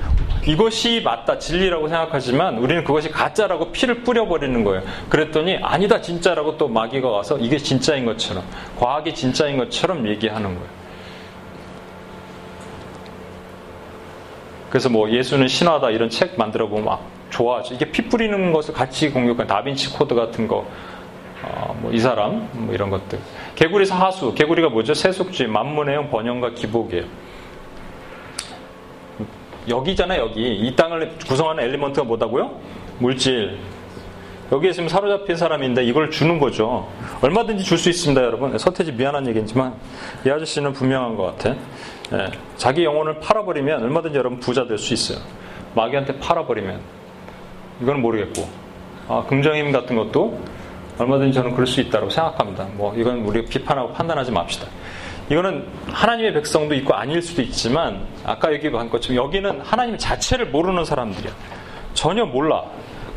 이것이 0.46 1.02
맞다, 1.04 1.40
진리라고 1.40 1.88
생각하지만 1.88 2.58
우리는 2.58 2.84
그것이 2.84 3.10
가짜라고 3.10 3.72
피를 3.72 4.04
뿌려버리는 4.04 4.64
거예요. 4.64 4.84
그랬더니 5.10 5.58
아니다, 5.62 6.02
진짜라고 6.02 6.58
또 6.58 6.68
마귀가 6.68 7.10
와서 7.10 7.38
이게 7.38 7.58
진짜인 7.58 8.06
것처럼, 8.06 8.44
과학이 8.78 9.16
진짜인 9.16 9.58
것처럼 9.58 10.08
얘기하는 10.08 10.54
거예요. 10.54 10.86
그래서 14.70 14.90
뭐 14.90 15.10
예수는 15.10 15.48
신화다 15.48 15.90
이런 15.92 16.10
책 16.10 16.38
만들어 16.38 16.68
보면 16.68 16.84
막 16.84 17.02
좋아하죠. 17.30 17.74
이게 17.76 17.86
피 17.86 18.04
뿌리는 18.04 18.52
것을 18.52 18.74
같이 18.74 19.10
공격한 19.10 19.48
다빈치 19.48 19.94
코드 19.94 20.14
같은 20.14 20.48
거, 20.50 20.68
어, 21.46 21.78
뭐이 21.82 22.00
사람, 22.00 22.50
뭐 22.54 22.74
이런 22.74 22.90
것들. 22.90 23.20
개구리 23.56 23.86
사하수, 23.86 24.34
개구리가 24.34 24.70
뭐죠? 24.70 24.94
세속주의, 24.94 25.48
만문의형, 25.50 26.10
번영과 26.10 26.52
기복이에요. 26.52 27.06
여기잖아요, 29.68 30.22
여기. 30.22 30.56
이 30.56 30.76
땅을 30.76 31.18
구성하는 31.28 31.64
엘리먼트가 31.64 32.06
뭐다고요? 32.06 32.60
물질. 33.00 33.58
여기에 34.52 34.74
지금 34.74 34.88
사로잡힌 34.90 35.36
사람인데 35.36 35.84
이걸 35.86 36.12
주는 36.12 36.40
거죠. 36.40 36.88
얼마든지 37.22 37.64
줄 37.64 37.78
수 37.78 37.90
있습니다, 37.90 38.24
여러분. 38.24 38.56
서태지 38.58 38.92
미안한 38.94 39.28
얘기지만 39.28 39.74
이 40.26 40.30
아저씨는 40.30 40.74
분명한 40.74 41.16
것 41.16 41.38
같아. 41.38 41.56
예, 42.14 42.32
자기 42.56 42.84
영혼을 42.84 43.20
팔아버리면 43.20 43.84
얼마든지 43.84 44.18
여러분 44.18 44.40
부자 44.40 44.68
될 44.68 44.78
수 44.78 44.94
있어요. 44.94 45.18
마귀한테 45.74 46.20
팔아버리면. 46.20 46.80
이건 47.82 48.02
모르겠고. 48.02 48.48
아, 49.08 49.24
긍정힘 49.28 49.72
같은 49.72 49.96
것도 49.96 50.40
얼마든지 50.98 51.34
저는 51.34 51.52
그럴 51.54 51.68
수 51.68 51.82
있다고 51.82 52.10
생각합니다. 52.10 52.68
뭐 52.74 52.94
이건 52.96 53.20
우리가 53.20 53.48
비판하고 53.50 53.94
판단하지 53.94 54.32
맙시다. 54.32 54.68
이거는 55.30 55.66
하나님의 55.88 56.34
백성도 56.34 56.76
있고 56.76 56.94
아닐 56.94 57.22
수도 57.22 57.42
있지만 57.42 58.06
아까 58.24 58.54
여기 58.54 58.68
한 58.68 58.90
것처럼 58.90 59.18
여기는 59.26 59.62
하나님 59.62 59.98
자체를 59.98 60.48
모르는 60.48 60.86
사람들이야. 60.86 61.32
전혀 61.94 62.26
몰라. 62.26 62.64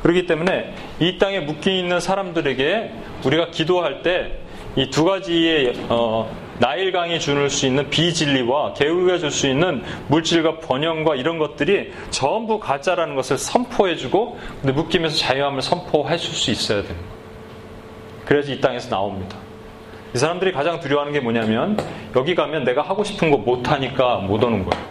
그렇기 0.03 0.27
때문에 0.27 0.75
이 1.01 1.19
땅에 1.19 1.41
묶여 1.41 1.71
있는 1.71 2.01
사람들에게 2.01 2.93
우리가 3.25 3.51
기도할 3.51 4.03
때 4.03 4.49
이 4.77 4.91
두 4.91 5.05
가지의 5.05 5.75
어, 5.89 6.31
나일강이 6.61 7.19
주는 7.19 7.49
수 7.49 7.67
있는 7.67 7.91
비진리와 7.91 8.75
개우가 8.75 9.19
줄 9.19 9.31
수 9.31 9.49
있는 9.49 9.83
물질과 10.09 10.61
번영과 10.61 11.17
이런 11.17 11.39
것들이 11.39 11.93
전부 12.11 12.61
가짜라는 12.61 13.17
것을 13.17 13.39
선포해주고 13.39 14.39
근데 14.61 14.73
묶이면서 14.73 15.17
자유함을 15.17 15.63
선포하실 15.63 16.35
수 16.35 16.51
있어야 16.53 16.83
됩니다. 16.83 17.18
그래서 18.29 18.53
이 18.53 18.61
땅에서 18.61 18.91
나옵니다. 18.91 19.39
이 20.15 20.19
사람들이 20.19 20.53
가장 20.53 20.81
두려워하는 20.81 21.15
게 21.15 21.21
뭐냐면 21.21 21.79
여기 22.15 22.35
가면 22.35 22.65
내가 22.65 22.83
하고 22.83 23.03
싶은 23.03 23.31
거 23.31 23.39
못 23.39 23.71
하니까 23.71 24.17
못 24.19 24.45
오는 24.45 24.67
거예요. 24.67 24.85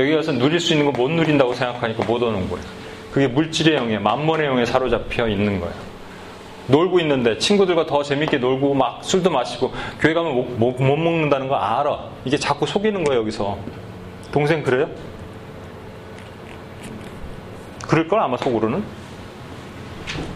여기 0.00 0.12
가서 0.16 0.32
누릴 0.32 0.58
수 0.58 0.72
있는 0.72 0.90
거 0.90 1.00
못 1.00 1.08
누린다고 1.12 1.54
생각하니까 1.54 2.04
못 2.06 2.20
오는 2.20 2.48
거예요. 2.50 2.64
그게 3.12 3.28
물질의 3.28 3.76
영에 3.76 3.98
만mon의 4.00 4.46
영에 4.48 4.64
사로잡혀 4.64 5.28
있는 5.28 5.60
거예요. 5.60 5.72
놀고 6.66 6.98
있는데 7.00 7.38
친구들과 7.38 7.86
더 7.86 8.02
재밌게 8.02 8.38
놀고 8.38 8.74
막 8.74 9.04
술도 9.04 9.30
마시고 9.30 9.72
교회 10.00 10.12
가면 10.12 10.34
못, 10.34 10.42
못, 10.58 10.82
못 10.82 10.96
먹는다는 10.96 11.46
거 11.46 11.54
알아. 11.54 12.00
이게 12.24 12.36
자꾸 12.36 12.66
속이는 12.66 13.04
거예요 13.04 13.20
여기서. 13.20 13.58
동생 14.32 14.64
그래요? 14.64 14.88
그럴 17.86 18.08
걸 18.08 18.18
아마 18.18 18.36
속으로는. 18.36 18.82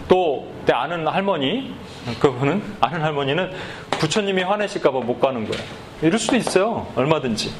또 0.07 0.55
내 0.65 0.73
아는 0.73 1.07
할머니 1.07 1.73
그분은 2.19 2.61
아는 2.81 3.01
할머니는 3.01 3.51
부처님이 3.91 4.43
화내실까봐 4.43 4.99
못 4.99 5.19
가는 5.19 5.47
거예요. 5.47 5.63
이럴 6.01 6.19
수도 6.19 6.35
있어요. 6.35 6.87
얼마든지. 6.95 7.51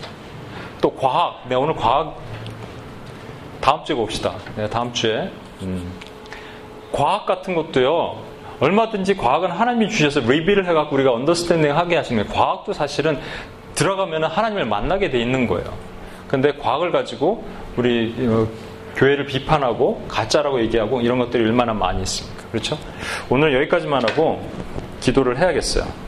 또 0.81 0.91
과학. 0.91 1.47
내가 1.47 1.61
오늘 1.61 1.75
과학 1.75 2.17
다음 3.59 3.83
주에 3.83 3.95
봅시다. 3.95 4.35
네, 4.55 4.69
다음 4.69 4.93
주에. 4.93 5.31
음. 5.63 5.91
과학 6.91 7.25
같은 7.25 7.55
것도요. 7.55 8.21
얼마든지 8.59 9.17
과학은 9.17 9.51
하나님이 9.51 9.89
주셔서 9.89 10.19
리빌을 10.21 10.67
해갖고 10.67 10.95
우리가 10.95 11.11
언더스탠딩 11.11 11.75
하게 11.75 11.97
거예요. 12.17 12.33
과학도 12.33 12.73
사실은 12.73 13.19
들어가면 13.73 14.23
하나님을 14.25 14.65
만나게 14.65 15.09
돼 15.09 15.19
있는 15.19 15.47
거예요. 15.47 15.73
근데 16.27 16.53
과학을 16.53 16.91
가지고 16.91 17.43
우리 17.75 18.15
어, 18.19 18.47
교회를 18.95 19.25
비판하고 19.25 20.05
가짜라고 20.07 20.59
얘기하고 20.61 21.01
이런 21.01 21.19
것들이 21.19 21.43
얼마나 21.43 21.73
많이 21.73 22.01
있습니까? 22.03 22.43
그렇죠? 22.51 22.77
오늘 23.29 23.53
여기까지만 23.53 24.07
하고 24.09 24.41
기도를 25.01 25.37
해야겠어요. 25.37 25.85